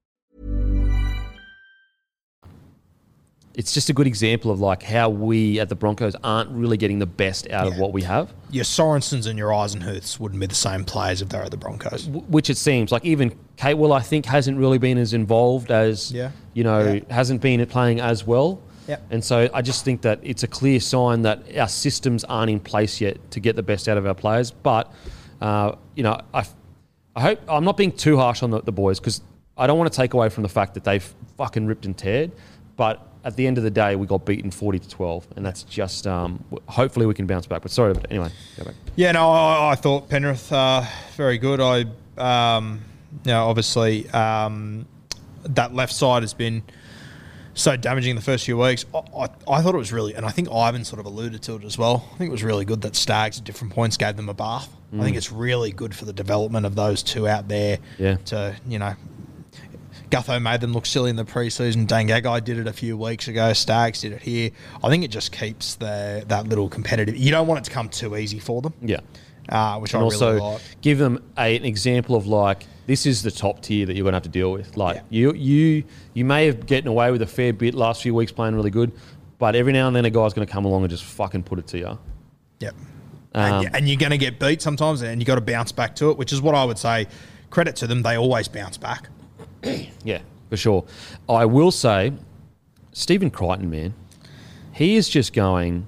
it's 3.55 3.75
just 3.75 3.91
a 3.91 3.93
good 3.93 4.07
example 4.07 4.51
of 4.51 4.61
like 4.61 4.83
how 4.83 5.11
we 5.11 5.61
at 5.61 5.69
the 5.69 5.75
Broncos 5.75 6.17
aren't 6.25 6.49
really 6.53 6.79
getting 6.79 6.99
the 7.01 7.07
best 7.07 7.51
out 7.51 7.67
of 7.67 7.77
what 7.77 7.93
we 7.93 8.03
have, 8.03 8.33
your 8.51 8.65
Sorensens 8.65 9.27
and 9.27 9.39
your 9.39 9.51
Eisenhuths 9.51 10.19
wouldn't 10.19 10.41
be 10.41 10.47
the 10.47 10.55
same 10.55 10.85
players 10.87 11.21
if 11.21 11.29
they 11.29 11.37
were 11.37 11.45
at 11.45 11.51
the 11.51 11.59
Broncos. 11.59 12.05
w- 12.07 12.25
which 12.29 12.49
it 12.49 12.57
seems 12.57 12.91
like 12.91 13.05
even 13.05 13.35
Capewell 13.59 13.93
I 13.95 14.01
think 14.01 14.25
hasn't 14.25 14.57
really 14.57 14.79
been 14.79 14.97
as 14.97 15.13
involved 15.13 15.71
as 15.71 16.11
Yeah. 16.11 16.31
you 16.55 16.65
know 16.65 16.95
Yeah. 16.95 17.15
hasn't 17.15 17.43
been 17.43 17.65
playing 17.67 18.01
as 18.01 18.27
well. 18.27 18.59
Yep. 18.89 19.03
And 19.11 19.25
so 19.25 19.49
I 19.55 19.63
just 19.63 19.85
think 19.85 20.03
that 20.03 20.19
it's 20.23 20.43
a 20.43 20.49
clear 20.49 20.81
sign 20.81 21.23
that 21.23 21.57
our 21.57 21.69
systems 21.69 22.25
aren't 22.25 22.51
in 22.51 22.61
place 22.61 23.01
yet 23.01 23.19
to 23.31 23.41
get 23.41 23.57
the 23.57 23.63
best 23.63 23.89
out 23.89 23.97
of 23.97 24.07
our 24.07 24.15
players. 24.15 24.51
But 24.51 24.93
uh, 25.41 25.77
you 25.95 26.03
know, 26.03 26.21
I, 26.33 26.47
I 27.15 27.21
hope 27.21 27.41
I'm 27.49 27.65
not 27.65 27.77
being 27.77 27.93
too 27.93 28.17
harsh 28.17 28.43
on 28.43 28.51
the, 28.51 28.63
the 28.63 28.73
boys 28.73 29.01
because 29.01 29.21
I 29.57 29.67
don't 29.67 29.79
want 29.79 29.93
to 29.93 29.97
take 29.97 30.15
away 30.15 30.29
from 30.29 30.43
the 30.43 30.49
fact 30.49 30.75
that 30.75 30.85
they've 30.85 31.15
fucking 31.37 31.67
ripped 31.67 31.85
and 31.85 31.97
teared. 31.97 32.33
But 32.77 33.07
at 33.25 33.37
the 33.37 33.47
end 33.47 33.59
of 33.59 33.65
the 33.65 33.71
day, 33.71 33.97
we 33.97 34.07
got 34.07 34.25
beaten 34.25 34.51
40 34.51 34.79
to 34.81 34.89
12, 34.89 35.27
and 35.37 35.47
that's 35.47 35.63
just 35.65 36.07
um, 36.07 36.43
hopefully 36.67 37.07
we 37.07 37.15
can 37.15 37.27
bounce 37.27 37.47
back. 37.47 37.63
But 37.63 37.71
sorry, 37.71 37.93
but 37.93 38.07
anyway, 38.11 38.31
go 38.57 38.65
back. 38.65 38.75
Yeah, 38.97 39.13
no, 39.13 39.31
I, 39.31 39.73
I 39.73 39.75
thought 39.75 40.09
Penrith 40.09 40.53
uh, 40.53 40.85
very 41.17 41.39
good. 41.39 41.61
I, 41.61 41.85
um, 42.57 42.81
you 43.25 43.33
know, 43.33 43.47
obviously 43.47 44.09
um, 44.11 44.87
that 45.45 45.75
left 45.75 45.93
side 45.93 46.23
has 46.23 46.35
been 46.35 46.63
so 47.55 47.77
damaging 47.77 48.11
in 48.11 48.17
the 48.17 48.23
first 48.23 48.45
few 48.45 48.59
weeks. 48.59 48.85
I, 48.95 48.99
I, 48.99 49.29
I 49.49 49.63
thought 49.63 49.75
it 49.75 49.79
was 49.79 49.93
really, 49.93 50.15
and 50.15 50.25
I 50.25 50.31
think 50.31 50.51
Ivan 50.51 50.85
sort 50.85 51.01
of 51.01 51.07
alluded 51.07 51.43
to 51.43 51.57
it 51.57 51.65
as 51.65 51.77
well. 51.77 52.09
I 52.15 52.19
think 52.19 52.29
it 52.29 52.33
was 52.33 52.45
really 52.45 52.65
good 52.65 52.83
that 52.83 52.97
Stags 52.97 53.39
at 53.39 53.45
different 53.45 53.73
points 53.73 53.97
gave 53.97 54.17
them 54.17 54.29
a 54.29 54.35
bath. 54.35 54.69
I 54.95 55.03
think 55.03 55.17
it's 55.17 55.33
really 55.33 55.73
good 55.73 55.95
for 55.95 56.05
the 56.05 56.13
development 56.13 56.67
of 56.67 56.75
those 56.75 57.03
two 57.03 57.27
out 57.27 57.49
there. 57.49 57.79
Yeah. 57.99 58.17
To 58.27 58.55
you 58.69 58.79
know, 58.79 58.95
Gutho 60.11 60.41
made 60.43 60.61
them 60.61 60.75
look 60.75 60.85
silly 60.85 61.09
in 61.09 61.17
the 61.17 61.25
preseason. 61.25 61.87
Dangagai 61.87 62.45
did 62.45 62.59
it 62.59 62.67
a 62.67 62.73
few 62.75 62.99
weeks 62.99 63.27
ago. 63.27 63.55
Stags 63.55 64.03
did 64.03 64.13
it 64.13 64.21
here. 64.21 64.51
I 64.85 64.91
think 64.91 65.03
it 65.03 65.09
just 65.09 65.33
keeps 65.33 65.77
the 65.77 66.25
that 66.29 66.47
little 66.47 66.69
competitive. 66.69 67.17
You 67.17 67.31
don't 67.31 67.47
want 67.47 67.61
it 67.61 67.65
to 67.65 67.71
come 67.71 67.89
too 67.89 68.17
easy 68.17 68.39
for 68.39 68.61
them. 68.61 68.75
Yeah. 68.83 69.01
Uh, 69.49 69.79
which 69.79 69.95
and 69.95 70.03
I 70.03 70.05
also 70.05 70.35
really 70.35 70.41
like. 70.41 70.63
give 70.83 70.99
them 70.99 71.25
a, 71.39 71.57
an 71.57 71.65
example 71.65 72.15
of 72.15 72.27
like 72.27 72.67
this 72.87 73.07
is 73.07 73.23
the 73.23 73.31
top 73.31 73.63
tier 73.63 73.87
that 73.87 73.95
you're 73.95 74.03
going 74.05 74.13
to 74.13 74.17
have 74.17 74.23
to 74.25 74.29
deal 74.29 74.53
with. 74.53 74.77
Like 74.77 74.97
Yeah. 74.97 75.03
you, 75.11 75.33
you, 75.35 75.85
you 76.15 76.25
may 76.25 76.47
have 76.47 76.67
gotten 76.67 76.89
away 76.89 77.11
with 77.11 77.23
a 77.23 77.27
fair 77.27 77.53
bit 77.53 77.75
last 77.75 78.03
few 78.03 78.15
weeks 78.15 78.33
playing 78.33 78.55
really 78.55 78.71
good, 78.71 78.93
but 79.39 79.55
every 79.55 79.73
now 79.73 79.87
and 79.87 79.95
then 79.97 80.05
a 80.05 80.11
guy's 80.11 80.33
going 80.35 80.47
to 80.47 80.53
come 80.53 80.65
along 80.65 80.83
and 80.83 80.91
just 80.91 81.05
fucking 81.05 81.45
put 81.45 81.59
it 81.59 81.67
to 81.69 81.79
you. 81.79 81.99
Yep. 82.61 82.75
Um, 83.35 83.65
and, 83.67 83.77
and 83.77 83.89
you're 83.89 83.99
going 83.99 84.11
to 84.11 84.19
get 84.19 84.39
beat 84.39 84.61
sometimes, 84.61 85.03
and 85.03 85.21
you 85.21 85.25
got 85.25 85.37
to 85.37 85.41
bounce 85.41 85.73
back 85.73 85.97
to 85.97 86.11
it, 86.11 86.19
which 86.19 86.33
is 86.33 86.43
what 86.43 86.55
I 86.55 86.65
would 86.65 86.79
say. 86.79 87.07
Credit 87.51 87.75
to 87.77 87.87
them, 87.87 88.03
they 88.03 88.17
always 88.17 88.49
bounce 88.49 88.77
back. 88.77 89.09
Yeah, 90.05 90.21
for 90.51 90.57
sure. 90.57 90.85
I 91.29 91.45
will 91.47 91.71
say, 91.71 92.13
Stephen 92.93 93.31
Crichton, 93.31 93.71
man, 93.71 93.95
he 94.73 94.97
is 94.97 95.09
just 95.09 95.33
going 95.33 95.87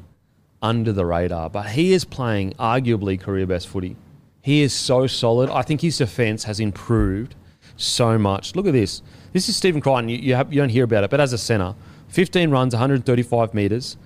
under 0.62 0.92
the 0.92 1.04
radar, 1.04 1.50
but 1.50 1.66
he 1.66 1.92
is 1.92 2.04
playing 2.04 2.52
arguably 2.52 3.20
career 3.20 3.46
best 3.46 3.66
footy. 3.68 3.96
He 4.44 4.60
is 4.60 4.74
so 4.74 5.06
solid. 5.06 5.48
I 5.48 5.62
think 5.62 5.80
his 5.80 5.96
defence 5.96 6.44
has 6.44 6.60
improved 6.60 7.34
so 7.78 8.18
much. 8.18 8.54
Look 8.54 8.66
at 8.66 8.74
this. 8.74 9.00
This 9.32 9.48
is 9.48 9.56
Stephen 9.56 9.80
Crichton. 9.80 10.10
You, 10.10 10.18
you, 10.18 10.34
have, 10.34 10.52
you 10.52 10.60
don't 10.60 10.68
hear 10.68 10.84
about 10.84 11.02
it, 11.02 11.08
but 11.08 11.18
as 11.18 11.32
a 11.32 11.38
centre, 11.38 11.74
15 12.08 12.50
runs, 12.50 12.74
135 12.74 13.54
metres, 13.54 13.96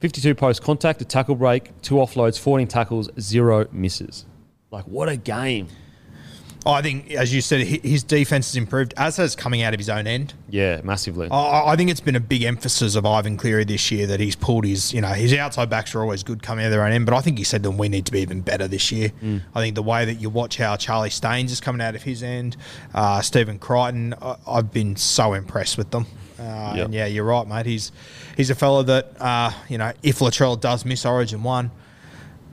52 0.00 0.34
post 0.34 0.62
contact, 0.62 1.00
a 1.00 1.06
tackle 1.06 1.34
break, 1.34 1.70
two 1.80 1.94
offloads, 1.94 2.38
14 2.38 2.68
tackles, 2.68 3.08
zero 3.18 3.66
misses. 3.72 4.26
Like, 4.70 4.84
what 4.84 5.08
a 5.08 5.16
game. 5.16 5.68
I 6.66 6.80
think, 6.82 7.10
as 7.10 7.34
you 7.34 7.40
said, 7.40 7.60
his 7.60 8.02
defense 8.02 8.48
has 8.48 8.56
improved, 8.56 8.94
as 8.96 9.18
has 9.18 9.36
coming 9.36 9.62
out 9.62 9.74
of 9.74 9.80
his 9.80 9.90
own 9.90 10.06
end. 10.06 10.32
Yeah, 10.48 10.80
massively. 10.82 11.28
I, 11.30 11.72
I 11.72 11.76
think 11.76 11.90
it's 11.90 12.00
been 12.00 12.16
a 12.16 12.20
big 12.20 12.42
emphasis 12.42 12.94
of 12.94 13.04
Ivan 13.04 13.36
Cleary 13.36 13.64
this 13.64 13.90
year 13.90 14.06
that 14.06 14.18
he's 14.20 14.34
pulled 14.36 14.64
his, 14.64 14.92
you 14.92 15.00
know, 15.00 15.08
his 15.08 15.34
outside 15.34 15.68
backs 15.68 15.94
are 15.94 16.00
always 16.00 16.22
good 16.22 16.42
coming 16.42 16.64
out 16.64 16.68
of 16.68 16.72
their 16.72 16.84
own 16.84 16.92
end, 16.92 17.04
but 17.06 17.14
I 17.14 17.20
think 17.20 17.36
he 17.38 17.44
said 17.44 17.62
to 17.64 17.68
them, 17.68 17.76
we 17.78 17.88
need 17.88 18.06
to 18.06 18.12
be 18.12 18.20
even 18.20 18.40
better 18.40 18.66
this 18.66 18.90
year. 18.92 19.12
I 19.54 19.60
think 19.60 19.74
the 19.74 19.82
way 19.82 20.04
that 20.06 20.14
you 20.14 20.30
watch 20.30 20.56
how 20.56 20.76
Charlie 20.76 21.10
Staines 21.10 21.52
is 21.52 21.60
coming 21.60 21.80
out 21.82 21.94
of 21.94 22.02
his 22.02 22.22
end, 22.22 22.56
uh, 22.94 23.20
Stephen 23.20 23.58
Crichton, 23.58 24.14
I, 24.22 24.36
I've 24.46 24.72
been 24.72 24.96
so 24.96 25.34
impressed 25.34 25.76
with 25.76 25.90
them. 25.90 26.06
Uh, 26.38 26.72
Yep. 26.76 26.84
And 26.86 26.94
yeah, 26.94 27.06
you're 27.06 27.24
right, 27.24 27.46
mate. 27.46 27.66
He's 27.66 27.92
he's 28.36 28.50
a 28.50 28.54
fellow 28.56 28.82
that, 28.82 29.12
uh, 29.20 29.52
you 29.68 29.78
know, 29.78 29.92
if 30.02 30.18
Latrell 30.18 30.60
does 30.60 30.84
miss 30.84 31.06
Origin 31.06 31.42
1, 31.44 31.70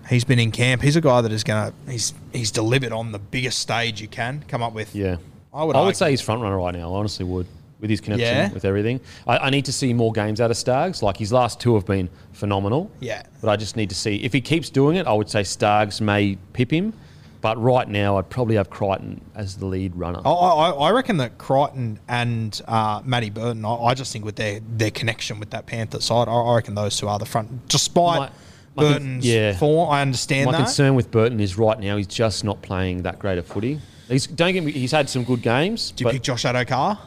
He's 0.09 0.23
been 0.23 0.39
in 0.39 0.51
camp. 0.51 0.81
He's 0.81 0.95
a 0.95 1.01
guy 1.01 1.21
that 1.21 1.31
is 1.31 1.43
going 1.43 1.71
to. 1.71 1.91
He's 1.91 2.13
he's 2.33 2.51
delivered 2.51 2.91
on 2.91 3.11
the 3.11 3.19
biggest 3.19 3.59
stage 3.59 4.01
you 4.01 4.07
can 4.07 4.43
come 4.47 4.61
up 4.61 4.73
with. 4.73 4.93
Yeah. 4.95 5.17
I 5.53 5.63
would 5.63 5.75
I 5.75 5.79
would 5.79 5.85
argue. 5.87 5.93
say 5.95 6.11
he's 6.11 6.21
front 6.21 6.41
runner 6.41 6.57
right 6.57 6.73
now. 6.73 6.93
I 6.93 6.97
honestly 6.97 7.25
would. 7.25 7.47
With 7.79 7.89
his 7.89 7.99
connection, 7.99 8.27
Yeah? 8.27 8.53
with 8.53 8.63
everything. 8.63 8.99
I, 9.25 9.37
I 9.39 9.49
need 9.49 9.65
to 9.65 9.73
see 9.73 9.91
more 9.91 10.11
games 10.11 10.39
out 10.39 10.51
of 10.51 10.57
Stags. 10.57 11.01
Like 11.01 11.17
his 11.17 11.33
last 11.33 11.59
two 11.59 11.73
have 11.73 11.85
been 11.87 12.09
phenomenal. 12.31 12.91
Yeah. 12.99 13.23
But 13.41 13.49
I 13.49 13.55
just 13.55 13.75
need 13.75 13.89
to 13.89 13.95
see. 13.95 14.17
If 14.17 14.33
he 14.33 14.39
keeps 14.39 14.69
doing 14.69 14.97
it, 14.97 15.07
I 15.07 15.13
would 15.13 15.31
say 15.31 15.41
Stags 15.41 15.99
may 15.99 16.37
pip 16.53 16.71
him. 16.71 16.93
But 17.41 17.59
right 17.59 17.87
now, 17.89 18.17
I'd 18.19 18.29
probably 18.29 18.55
have 18.57 18.69
Crichton 18.69 19.19
as 19.33 19.57
the 19.57 19.65
lead 19.65 19.95
runner. 19.95 20.21
I, 20.23 20.29
I, 20.29 20.69
I 20.69 20.91
reckon 20.91 21.17
that 21.17 21.39
Crichton 21.39 21.99
and 22.07 22.61
uh, 22.67 23.01
Matty 23.03 23.31
Burton. 23.31 23.65
I, 23.65 23.73
I 23.77 23.93
just 23.95 24.13
think 24.13 24.25
with 24.25 24.35
their 24.35 24.59
their 24.59 24.91
connection 24.91 25.39
with 25.39 25.49
that 25.49 25.65
Panther 25.65 26.01
side, 26.01 26.27
I, 26.27 26.53
reckon 26.55 26.75
those 26.75 26.97
two 26.97 27.07
are 27.07 27.17
the 27.17 27.25
front. 27.25 27.67
Despite 27.67 28.19
My- 28.19 28.29
Burton's 28.75 29.25
yeah. 29.25 29.57
form, 29.57 29.89
I 29.91 30.01
understand 30.01 30.47
that. 30.47 30.51
My 30.53 30.57
that. 30.60 30.63
concern 30.65 30.95
with 30.95 31.12
Burton 31.12 31.39
is 31.39 31.57
right 31.57 31.79
now 31.79 31.97
he's 31.97 32.07
just 32.07 32.43
not 32.43 32.62
playing 32.62 33.03
that 33.03 33.19
great 33.19 33.38
a 33.38 33.43
footy. 33.43 33.79
He's, 34.07 34.27
don't 34.27 34.53
get 34.53 34.63
me. 34.63 34.71
He's 34.71 34.91
had 34.91 35.10
some 35.10 35.23
good 35.23 35.41
games, 35.41 35.91
Do 35.91 36.03
you 36.05 36.12
pick 36.12 36.21
Josh 36.21 36.43
Addo-Carr? 36.43 36.99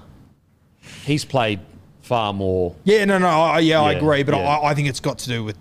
he's 1.05 1.24
played 1.24 1.61
far 2.03 2.33
more. 2.33 2.74
Yeah, 2.85 3.05
no, 3.07 3.18
no, 3.18 3.29
I, 3.29 3.59
yeah, 3.61 3.81
I 3.81 3.92
agree, 3.92 4.22
but 4.22 4.35
yeah. 4.35 4.40
I, 4.46 4.70
I 4.70 4.74
think 4.74 4.88
it's 4.88 5.00
got 5.00 5.18
to 5.20 5.29
do 5.29 5.42
with 5.44 5.57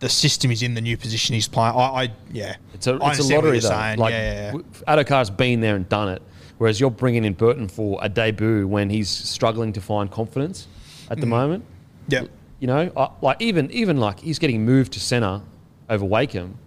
the 0.00 0.08
system 0.08 0.50
he's 0.50 0.62
in, 0.62 0.74
the 0.74 0.80
new 0.80 0.96
position 0.96 1.34
he's 1.34 1.48
playing. 1.48 1.74
I, 1.74 1.80
I 2.04 2.12
yeah, 2.32 2.56
It's 2.74 2.86
a, 2.86 2.96
it's 3.02 3.18
a 3.20 3.34
lottery 3.34 3.58
though. 3.60 3.68
saying. 3.68 3.98
Like 3.98 4.12
yeah, 4.12 4.52
yeah, 4.52 4.56
yeah. 4.56 4.94
Addo-Carr's 4.94 5.30
been 5.30 5.60
there 5.60 5.76
and 5.76 5.88
done 5.88 6.08
it, 6.08 6.22
whereas 6.58 6.78
you're 6.80 6.90
bringing 6.90 7.24
in 7.24 7.32
Burton 7.34 7.68
for 7.68 7.98
a 8.02 8.08
debut 8.08 8.66
when 8.66 8.90
he's 8.90 9.08
struggling 9.08 9.72
to 9.74 9.80
find 9.80 10.10
confidence 10.10 10.66
at 11.10 11.18
the 11.20 11.26
Mm. 11.26 11.30
moment. 11.30 11.64
yeah. 12.08 12.22
You 12.60 12.66
know, 12.66 12.90
I, 12.96 13.08
like 13.20 13.40
even 13.40 13.70
even 13.70 13.98
like 13.98 14.20
he's 14.20 14.38
getting 14.38 14.64
moved 14.64 14.92
to 14.94 15.00
centre 15.00 15.42
over 15.88 16.04
Wakeham 16.04 16.58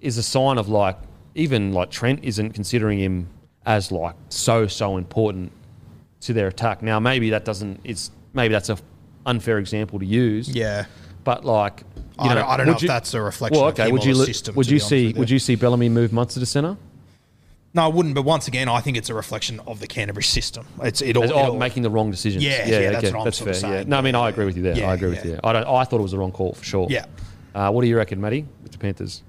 is 0.00 0.18
a 0.18 0.22
sign 0.22 0.58
of 0.58 0.68
like 0.68 0.96
even 1.34 1.72
like 1.72 1.90
Trent 1.90 2.20
isn't 2.24 2.50
considering 2.52 2.98
him 2.98 3.28
as 3.64 3.92
like 3.92 4.16
so 4.28 4.66
so 4.66 4.96
important 4.96 5.52
to 6.22 6.32
their 6.32 6.48
attack. 6.48 6.82
Now 6.82 6.98
maybe 6.98 7.30
that 7.30 7.44
doesn't. 7.44 7.80
It's 7.84 8.10
maybe 8.32 8.52
that's 8.52 8.70
a 8.70 8.78
unfair 9.26 9.58
example 9.58 9.98
to 10.00 10.06
use. 10.06 10.48
Yeah. 10.48 10.86
But 11.22 11.44
like, 11.44 11.82
I 12.18 12.24
you 12.24 12.28
know, 12.30 12.34
don't- 12.36 12.48
I 12.48 12.56
don't 12.56 12.66
know 12.66 12.72
would 12.72 12.82
if 12.82 12.88
that's 12.88 13.14
a 13.14 13.20
reflection 13.20 13.60
Well, 13.60 13.68
of 13.68 13.74
okay. 13.74 13.88
him 13.88 13.92
would 13.92 14.04
you 14.04 14.14
the 14.14 14.24
system, 14.26 14.54
would 14.56 14.68
you 14.68 14.78
see 14.80 15.12
would 15.12 15.30
you 15.30 15.38
see 15.38 15.54
Bellamy 15.54 15.88
move 15.90 16.12
Munster 16.12 16.40
to 16.40 16.46
centre? 16.46 16.76
No, 17.72 17.84
I 17.84 17.88
wouldn't. 17.88 18.14
But 18.14 18.22
once 18.22 18.48
again, 18.48 18.68
I 18.68 18.80
think 18.80 18.96
it's 18.96 19.10
a 19.10 19.14
reflection 19.14 19.60
of 19.60 19.78
the 19.78 19.86
Canterbury 19.86 20.24
system. 20.24 20.66
It's 20.82 21.00
it 21.00 21.16
all, 21.16 21.22
it 21.24 21.32
all- 21.32 21.56
making 21.56 21.82
the 21.84 21.90
wrong 21.90 22.10
decisions. 22.10 22.42
Yeah, 22.42 22.66
yeah, 22.66 22.90
that's 22.90 23.12
what 23.12 23.26
I'm 23.26 23.32
sort 23.32 23.36
fair. 23.36 23.50
of 23.50 23.56
saying. 23.56 23.72
Yeah. 23.72 23.84
No, 23.86 23.98
I 23.98 24.00
mean 24.00 24.14
I 24.14 24.28
agree 24.28 24.44
with 24.44 24.56
you 24.56 24.62
there. 24.62 24.76
Yeah, 24.76 24.90
I 24.90 24.94
agree 24.94 25.10
with 25.10 25.24
yeah. 25.24 25.32
you. 25.32 25.40
I 25.44 25.52
don't. 25.52 25.66
I 25.66 25.84
thought 25.84 26.00
it 26.00 26.02
was 26.02 26.12
the 26.12 26.18
wrong 26.18 26.32
call 26.32 26.54
for 26.54 26.64
sure. 26.64 26.86
Yeah. 26.90 27.06
Uh, 27.54 27.70
what 27.70 27.82
do 27.82 27.88
you 27.88 27.96
reckon, 27.96 28.20
Matty, 28.20 28.46
with 28.62 28.72
the 28.72 28.78
Panthers? 28.78 29.22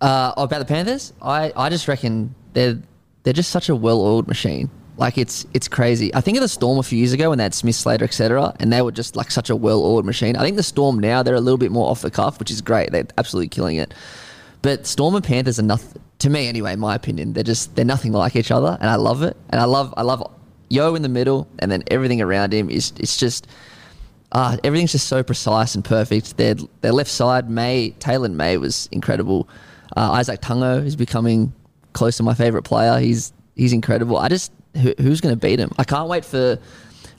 Uh, 0.00 0.32
about 0.36 0.60
the 0.60 0.64
Panthers, 0.64 1.12
I, 1.20 1.52
I 1.56 1.68
just 1.70 1.88
reckon 1.88 2.34
they're 2.52 2.78
they're 3.22 3.32
just 3.32 3.50
such 3.50 3.68
a 3.68 3.76
well-oiled 3.76 4.28
machine. 4.28 4.70
Like 4.96 5.16
it's 5.16 5.46
it's 5.54 5.68
crazy. 5.68 6.14
I 6.14 6.20
think 6.20 6.36
of 6.36 6.42
the 6.42 6.48
Storm 6.48 6.78
a 6.78 6.82
few 6.82 6.98
years 6.98 7.12
ago 7.12 7.30
when 7.30 7.38
they 7.38 7.44
had 7.44 7.54
Smith, 7.54 7.76
Slater, 7.76 8.04
etc., 8.04 8.54
and 8.60 8.72
they 8.72 8.82
were 8.82 8.92
just 8.92 9.16
like 9.16 9.30
such 9.30 9.48
a 9.48 9.56
well-oiled 9.56 10.04
machine. 10.04 10.36
I 10.36 10.42
think 10.42 10.56
the 10.56 10.62
Storm 10.62 10.98
now 10.98 11.22
they're 11.22 11.34
a 11.34 11.40
little 11.40 11.58
bit 11.58 11.70
more 11.70 11.88
off 11.90 12.02
the 12.02 12.10
cuff, 12.10 12.38
which 12.38 12.50
is 12.50 12.60
great. 12.60 12.90
They're 12.92 13.06
absolutely 13.16 13.48
killing 13.48 13.76
it. 13.76 13.94
But 14.60 14.86
Storm 14.86 15.14
and 15.14 15.24
Panthers 15.24 15.58
are 15.58 15.62
nothing 15.62 16.02
to 16.20 16.30
me 16.30 16.48
anyway. 16.48 16.72
In 16.72 16.80
my 16.80 16.94
opinion, 16.94 17.32
they're 17.32 17.44
just 17.44 17.74
they're 17.76 17.84
nothing 17.84 18.12
like 18.12 18.36
each 18.36 18.50
other, 18.50 18.76
and 18.80 18.90
I 18.90 18.96
love 18.96 19.22
it. 19.22 19.36
And 19.50 19.60
I 19.60 19.64
love 19.64 19.94
I 19.96 20.02
love 20.02 20.22
Yeo 20.68 20.94
in 20.94 21.02
the 21.02 21.08
middle, 21.08 21.48
and 21.58 21.70
then 21.70 21.82
everything 21.90 22.20
around 22.20 22.52
him 22.52 22.70
is 22.70 22.92
it's 22.98 23.16
just 23.16 23.46
uh, 24.32 24.56
everything's 24.62 24.92
just 24.92 25.08
so 25.08 25.22
precise 25.22 25.74
and 25.74 25.84
perfect. 25.84 26.36
Their 26.36 26.54
their 26.80 26.92
left 26.92 27.10
side, 27.10 27.48
May 27.48 27.94
Taylan 27.98 28.34
May 28.34 28.56
was 28.56 28.88
incredible. 28.92 29.48
Uh, 29.96 30.16
Izack 30.18 30.40
Tago 30.40 30.84
is 30.84 30.96
becoming 30.96 31.52
close 31.94 32.16
to 32.18 32.22
my 32.22 32.34
favorite 32.34 32.64
player. 32.64 32.98
He's 32.98 33.32
he's 33.56 33.72
incredible. 33.72 34.18
I 34.18 34.28
just 34.28 34.52
who, 34.76 34.94
who's 34.98 35.20
going 35.20 35.34
to 35.34 35.40
beat 35.40 35.58
him? 35.58 35.72
I 35.78 35.84
can't 35.84 36.08
wait 36.08 36.24
for. 36.24 36.58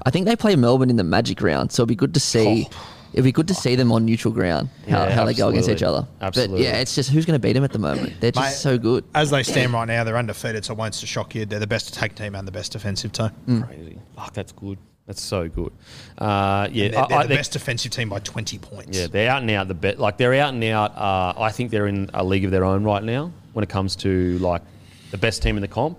I 0.06 0.12
think 0.12 0.28
they 0.28 0.36
play 0.36 0.56
Melbourne 0.56 0.90
in 0.90 0.96
the 0.96 1.04
Magic 1.04 1.42
round, 1.42 1.72
so 1.72 1.84
it'll 1.84 1.88
be 1.88 1.96
good 1.96 2.14
to 2.14 2.20
see. 2.20 2.68
It'll 3.13 3.24
be 3.24 3.32
good 3.32 3.48
to 3.48 3.54
see 3.56 3.76
them 3.76 3.91
on 3.91 4.06
neutral 4.06 4.34
ground 4.34 4.69
how, 4.88 5.04
Yeah, 5.06 5.10
how 5.15 5.26
they 5.26 5.34
go 5.34 5.50
against 5.50 5.67
each 5.69 5.82
other. 5.84 6.08
Absolutely. 6.22 6.58
But 6.58 6.63
yeah, 6.63 6.78
it's 6.78 6.93
just 6.95 7.10
who's 7.10 7.26
going 7.26 7.39
to 7.39 7.45
beat 7.45 7.54
them 7.54 7.63
at 7.63 7.72
the 7.74 7.80
moment. 7.80 8.13
They're 8.19 8.32
just 8.32 8.45
Mate, 8.65 8.72
so 8.72 8.78
good. 8.78 9.04
As 9.15 9.32
they 9.32 9.41
stand 9.43 9.74
right 9.74 9.88
now, 9.88 10.04
they're 10.04 10.17
undefeated, 10.17 10.63
so 10.65 10.74
it 10.74 10.78
won't 10.78 10.93
shock 10.93 11.34
you. 11.36 11.45
They're 11.45 11.60
the 11.60 11.65
best 11.67 11.89
attack 11.89 12.13
team 12.15 12.36
and 12.36 12.48
the 12.48 12.52
best 12.52 12.72
defensive 12.74 13.12
team. 13.12 13.63
Crazy. 13.63 13.98
Fuck, 14.15 14.34
that's 14.34 14.52
good. 14.52 14.78
That's 15.08 15.24
so 15.24 15.50
good. 15.50 15.72
Uh, 16.19 16.67
yeah, 16.72 16.89
They're, 16.89 16.91
they're 16.91 17.17
I- 17.17 17.22
the 17.24 17.28
they're- 17.30 17.38
best 17.38 17.54
defensive 17.54 17.91
team 17.91 18.10
by 18.10 18.19
20 18.19 18.60
points. 18.60 18.95
Yeah, 18.95 19.08
they're 19.08 19.32
out 19.32 19.41
and 19.41 19.50
out 19.52 19.67
the 19.67 19.74
bet. 19.74 19.98
Like 20.00 20.17
they're 20.17 20.36
out 20.36 20.54
and 20.54 20.63
out. 20.65 20.95
Uh, 20.95 21.34
I 21.36 21.52
think 21.52 21.72
they're 21.72 21.88
in 21.88 22.12
a 22.13 22.24
league 22.24 22.45
of 22.45 22.52
their 22.52 22.63
own 22.63 22.84
right 22.84 23.04
now 23.04 23.32
when 23.54 23.63
it 23.63 23.69
comes 23.69 23.95
to 23.98 24.38
like 24.38 24.62
the 25.10 25.17
best 25.17 25.41
team 25.41 25.56
in 25.58 25.62
the 25.62 25.67
comp. 25.67 25.98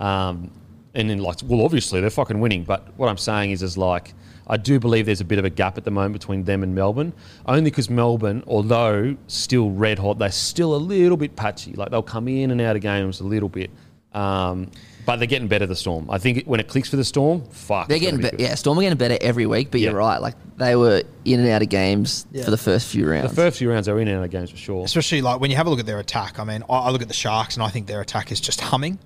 Um, 0.00 0.50
and 0.94 1.10
then 1.10 1.18
like, 1.18 1.36
well, 1.44 1.60
obviously 1.62 2.00
they're 2.00 2.08
fucking 2.08 2.40
winning. 2.40 2.64
But 2.64 2.96
what 2.96 3.08
I'm 3.10 3.18
saying 3.18 3.50
is, 3.50 3.62
is 3.62 3.76
like, 3.76 4.14
I 4.46 4.56
do 4.56 4.78
believe 4.78 5.06
there's 5.06 5.20
a 5.20 5.24
bit 5.24 5.38
of 5.38 5.44
a 5.44 5.50
gap 5.50 5.76
at 5.76 5.84
the 5.84 5.90
moment 5.90 6.12
between 6.12 6.44
them 6.44 6.62
and 6.62 6.74
Melbourne. 6.74 7.12
Only 7.46 7.62
because 7.70 7.90
Melbourne, 7.90 8.44
although 8.46 9.16
still 9.26 9.70
red 9.70 9.98
hot, 9.98 10.18
they're 10.18 10.30
still 10.30 10.74
a 10.74 10.78
little 10.78 11.16
bit 11.16 11.34
patchy. 11.36 11.72
Like 11.72 11.90
they'll 11.90 12.02
come 12.02 12.28
in 12.28 12.50
and 12.50 12.60
out 12.60 12.76
of 12.76 12.82
games 12.82 13.20
a 13.20 13.24
little 13.24 13.48
bit. 13.48 13.70
Um, 14.12 14.70
but 15.04 15.16
they're 15.16 15.26
getting 15.26 15.46
better. 15.46 15.66
The 15.66 15.76
Storm. 15.76 16.10
I 16.10 16.18
think 16.18 16.44
when 16.46 16.58
it 16.58 16.66
clicks 16.68 16.88
for 16.90 16.96
the 16.96 17.04
Storm, 17.04 17.44
fuck, 17.50 17.86
They're 17.88 17.98
getting 17.98 18.16
be 18.16 18.22
better. 18.22 18.36
good. 18.38 18.42
Yeah, 18.42 18.54
Storm 18.56 18.78
are 18.78 18.82
getting 18.82 18.98
better 18.98 19.16
every 19.20 19.46
week. 19.46 19.70
But 19.70 19.80
you're 19.80 19.94
right. 19.94 20.18
Like 20.20 20.34
they 20.56 20.74
were 20.74 21.02
in 21.24 21.38
and 21.40 21.48
out 21.48 21.62
of 21.62 21.68
games 21.68 22.26
for 22.44 22.50
the 22.50 22.56
first 22.56 22.88
few 22.88 23.08
rounds. 23.08 23.30
The 23.30 23.36
first 23.36 23.58
few 23.58 23.70
rounds 23.70 23.86
they 23.86 23.92
were 23.92 24.00
in 24.00 24.08
and 24.08 24.18
out 24.18 24.24
of 24.24 24.30
games 24.30 24.50
for 24.50 24.56
sure. 24.56 24.84
Especially 24.84 25.22
like 25.22 25.40
when 25.40 25.50
you 25.50 25.56
have 25.56 25.66
a 25.66 25.70
look 25.70 25.78
at 25.80 25.86
their 25.86 26.00
attack. 26.00 26.38
I 26.40 26.44
mean, 26.44 26.62
I, 26.68 26.74
I 26.78 26.90
look 26.90 27.02
at 27.02 27.08
the 27.08 27.14
Sharks 27.14 27.54
and 27.54 27.62
I 27.62 27.68
think 27.68 27.86
their 27.86 28.00
attack 28.00 28.32
is 28.32 28.40
just 28.40 28.60
humming. 28.60 28.98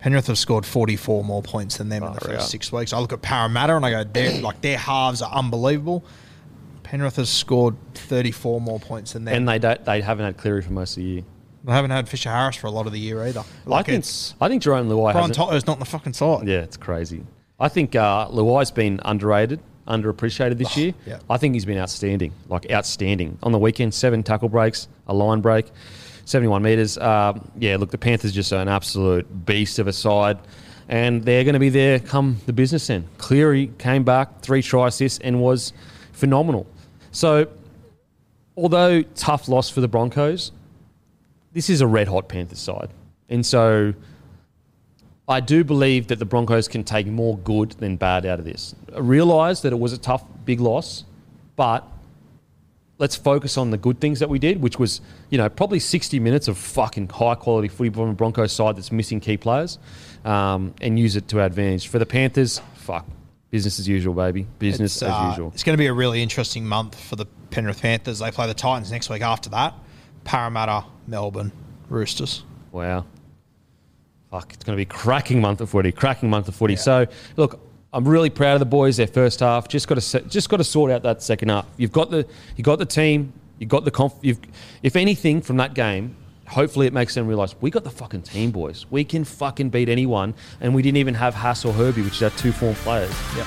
Penrith 0.00 0.26
have 0.28 0.38
scored 0.38 0.64
44 0.64 1.22
more 1.24 1.42
points 1.42 1.76
than 1.76 1.88
them 1.90 2.02
in 2.02 2.12
the 2.14 2.20
first 2.20 2.50
six 2.50 2.72
weeks. 2.72 2.92
I 2.92 2.98
look 2.98 3.12
at 3.12 3.20
Parramatta 3.22 3.76
and 3.76 3.84
I 3.84 3.90
go, 3.90 4.04
their 4.04 4.40
like 4.42 4.60
their 4.62 4.78
halves 4.78 5.20
are 5.22 5.30
unbelievable. 5.32 6.04
Penrith 6.82 7.16
has 7.16 7.30
scored 7.30 7.76
34 7.94 8.60
more 8.60 8.80
points 8.80 9.12
than 9.12 9.24
them. 9.24 9.34
and 9.34 9.48
they 9.48 9.58
don't, 9.58 9.84
they 9.84 10.00
haven't 10.00 10.24
had 10.24 10.36
Cleary 10.36 10.62
for 10.62 10.72
most 10.72 10.92
of 10.96 11.02
the 11.02 11.08
year. 11.08 11.22
they 11.64 11.72
haven't 11.72 11.90
had 11.92 12.08
Fisher 12.08 12.30
Harris 12.30 12.56
for 12.56 12.66
a 12.66 12.70
lot 12.70 12.86
of 12.86 12.92
the 12.92 12.98
year 12.98 13.22
either. 13.26 13.44
Like 13.66 13.88
I 13.88 13.92
think 14.00 14.04
I 14.40 14.48
think 14.48 14.62
Jarome 14.62 14.88
Luai 14.88 15.12
Brian. 15.12 15.30
To'o's 15.30 15.66
not 15.66 15.74
in 15.74 15.80
the 15.80 15.84
fucking 15.84 16.14
side. 16.14 16.48
yeah, 16.48 16.60
it's 16.60 16.76
crazy. 16.76 17.24
I 17.60 17.68
think 17.68 17.94
uh, 17.94 18.26
Luai's 18.28 18.70
been 18.70 19.00
underrated, 19.04 19.60
underappreciated 19.86 20.56
this 20.56 20.76
year. 20.78 20.94
yeah. 21.06 21.18
I 21.28 21.36
think 21.36 21.54
he's 21.54 21.66
been 21.66 21.76
outstanding, 21.78 22.32
like 22.48 22.68
outstanding. 22.72 23.38
On 23.42 23.52
the 23.52 23.58
weekend, 23.58 23.92
seven 23.92 24.22
tackle 24.22 24.48
breaks, 24.48 24.88
a 25.06 25.12
line 25.14 25.42
break, 25.42 25.66
71 26.30 26.62
metres. 26.62 26.96
Um, 26.98 27.50
yeah, 27.58 27.76
look, 27.76 27.90
the 27.90 27.98
Panthers 27.98 28.32
just 28.32 28.52
are 28.52 28.60
an 28.60 28.68
absolute 28.68 29.44
beast 29.44 29.78
of 29.78 29.86
a 29.86 29.92
side, 29.92 30.38
and 30.88 31.24
they're 31.24 31.44
going 31.44 31.54
to 31.54 31.60
be 31.60 31.68
there 31.68 31.98
come 31.98 32.38
the 32.46 32.52
business 32.52 32.88
end. 32.88 33.06
Cleary 33.18 33.72
came 33.78 34.04
back, 34.04 34.40
three 34.40 34.62
try 34.62 34.88
assists, 34.88 35.18
and 35.18 35.40
was 35.40 35.72
phenomenal. 36.12 36.66
So, 37.10 37.48
although 38.56 39.02
tough 39.02 39.48
loss 39.48 39.68
for 39.68 39.80
the 39.80 39.88
Broncos, 39.88 40.52
this 41.52 41.68
is 41.68 41.80
a 41.80 41.86
red 41.86 42.08
hot 42.08 42.28
Panthers 42.28 42.60
side. 42.60 42.90
And 43.28 43.44
so 43.44 43.94
I 45.28 45.40
do 45.40 45.64
believe 45.64 46.08
that 46.08 46.18
the 46.18 46.24
Broncos 46.24 46.68
can 46.68 46.84
take 46.84 47.06
more 47.06 47.38
good 47.38 47.72
than 47.72 47.96
bad 47.96 48.26
out 48.26 48.38
of 48.38 48.44
this. 48.44 48.74
I 48.94 48.98
realise 48.98 49.60
that 49.60 49.72
it 49.72 49.78
was 49.78 49.92
a 49.92 49.98
tough, 49.98 50.24
big 50.44 50.60
loss, 50.60 51.04
but 51.56 51.86
let's 53.00 53.16
focus 53.16 53.56
on 53.56 53.70
the 53.70 53.78
good 53.78 53.98
things 53.98 54.20
that 54.20 54.28
we 54.28 54.38
did, 54.38 54.62
which 54.62 54.78
was, 54.78 55.00
you 55.30 55.38
know, 55.38 55.48
probably 55.48 55.80
60 55.80 56.20
minutes 56.20 56.46
of 56.46 56.56
fucking 56.56 57.08
high 57.08 57.34
quality 57.34 57.66
footy 57.66 57.90
from 57.90 58.10
a 58.10 58.12
Broncos 58.12 58.52
side 58.52 58.76
that's 58.76 58.92
missing 58.92 59.18
key 59.18 59.38
players 59.38 59.78
um, 60.24 60.74
and 60.82 60.98
use 60.98 61.16
it 61.16 61.26
to 61.28 61.40
our 61.40 61.46
advantage. 61.46 61.88
For 61.88 61.98
the 61.98 62.06
Panthers, 62.06 62.60
fuck. 62.74 63.06
Business 63.50 63.80
as 63.80 63.88
usual, 63.88 64.14
baby. 64.14 64.46
Business 64.60 64.94
It's, 64.96 65.02
as 65.02 65.10
uh, 65.10 65.28
usual. 65.30 65.50
It's 65.54 65.64
going 65.64 65.76
to 65.76 65.80
be 65.80 65.86
a 65.86 65.92
really 65.92 66.22
interesting 66.22 66.64
month 66.64 67.00
for 67.00 67.16
the 67.16 67.26
Penrith 67.50 67.82
Panthers. 67.82 68.20
They 68.20 68.30
play 68.30 68.46
the 68.46 68.54
Titans 68.54 68.92
next 68.92 69.10
week 69.10 69.22
after 69.22 69.50
that. 69.50 69.74
Parramatta, 70.22 70.84
Melbourne, 71.08 71.50
Roosters. 71.88 72.44
Wow. 72.70 73.06
Fuck, 74.30 74.52
it's 74.52 74.62
going 74.62 74.74
to 74.74 74.76
be 74.76 74.82
a 74.82 74.98
cracking 74.98 75.40
month 75.40 75.60
of 75.60 75.70
footy, 75.70 75.90
cracking 75.90 76.30
month 76.30 76.46
of 76.46 76.54
footy. 76.54 76.76
So, 76.76 77.06
look, 77.36 77.60
I'm 77.92 78.06
really 78.06 78.30
proud 78.30 78.54
of 78.54 78.60
the 78.60 78.66
boys. 78.66 78.96
Their 78.98 79.08
first 79.08 79.40
half, 79.40 79.68
just 79.68 79.88
got 79.88 80.00
to 80.00 80.20
just 80.22 80.48
got 80.48 80.58
to 80.58 80.64
sort 80.64 80.90
out 80.90 81.02
that 81.02 81.22
second 81.22 81.48
half. 81.48 81.66
You've 81.76 81.92
got 81.92 82.10
the 82.10 82.26
you 82.56 82.62
got 82.62 82.78
the 82.78 82.86
team, 82.86 83.32
you 83.58 83.66
got 83.66 83.84
the 83.84 83.90
conf- 83.90 84.18
you've, 84.22 84.38
if 84.82 84.94
anything 84.94 85.40
from 85.42 85.56
that 85.56 85.74
game, 85.74 86.14
hopefully 86.46 86.86
it 86.86 86.92
makes 86.92 87.14
them 87.14 87.26
realise 87.26 87.54
we 87.60 87.70
got 87.70 87.82
the 87.82 87.90
fucking 87.90 88.22
team, 88.22 88.52
boys. 88.52 88.86
We 88.90 89.04
can 89.04 89.24
fucking 89.24 89.70
beat 89.70 89.88
anyone, 89.88 90.34
and 90.60 90.74
we 90.74 90.82
didn't 90.82 90.98
even 90.98 91.14
have 91.14 91.34
Haas 91.34 91.64
or 91.64 91.72
Herbie, 91.72 92.02
which 92.02 92.22
are 92.22 92.30
two 92.30 92.52
form 92.52 92.74
players. 92.76 93.14
Yep. 93.36 93.46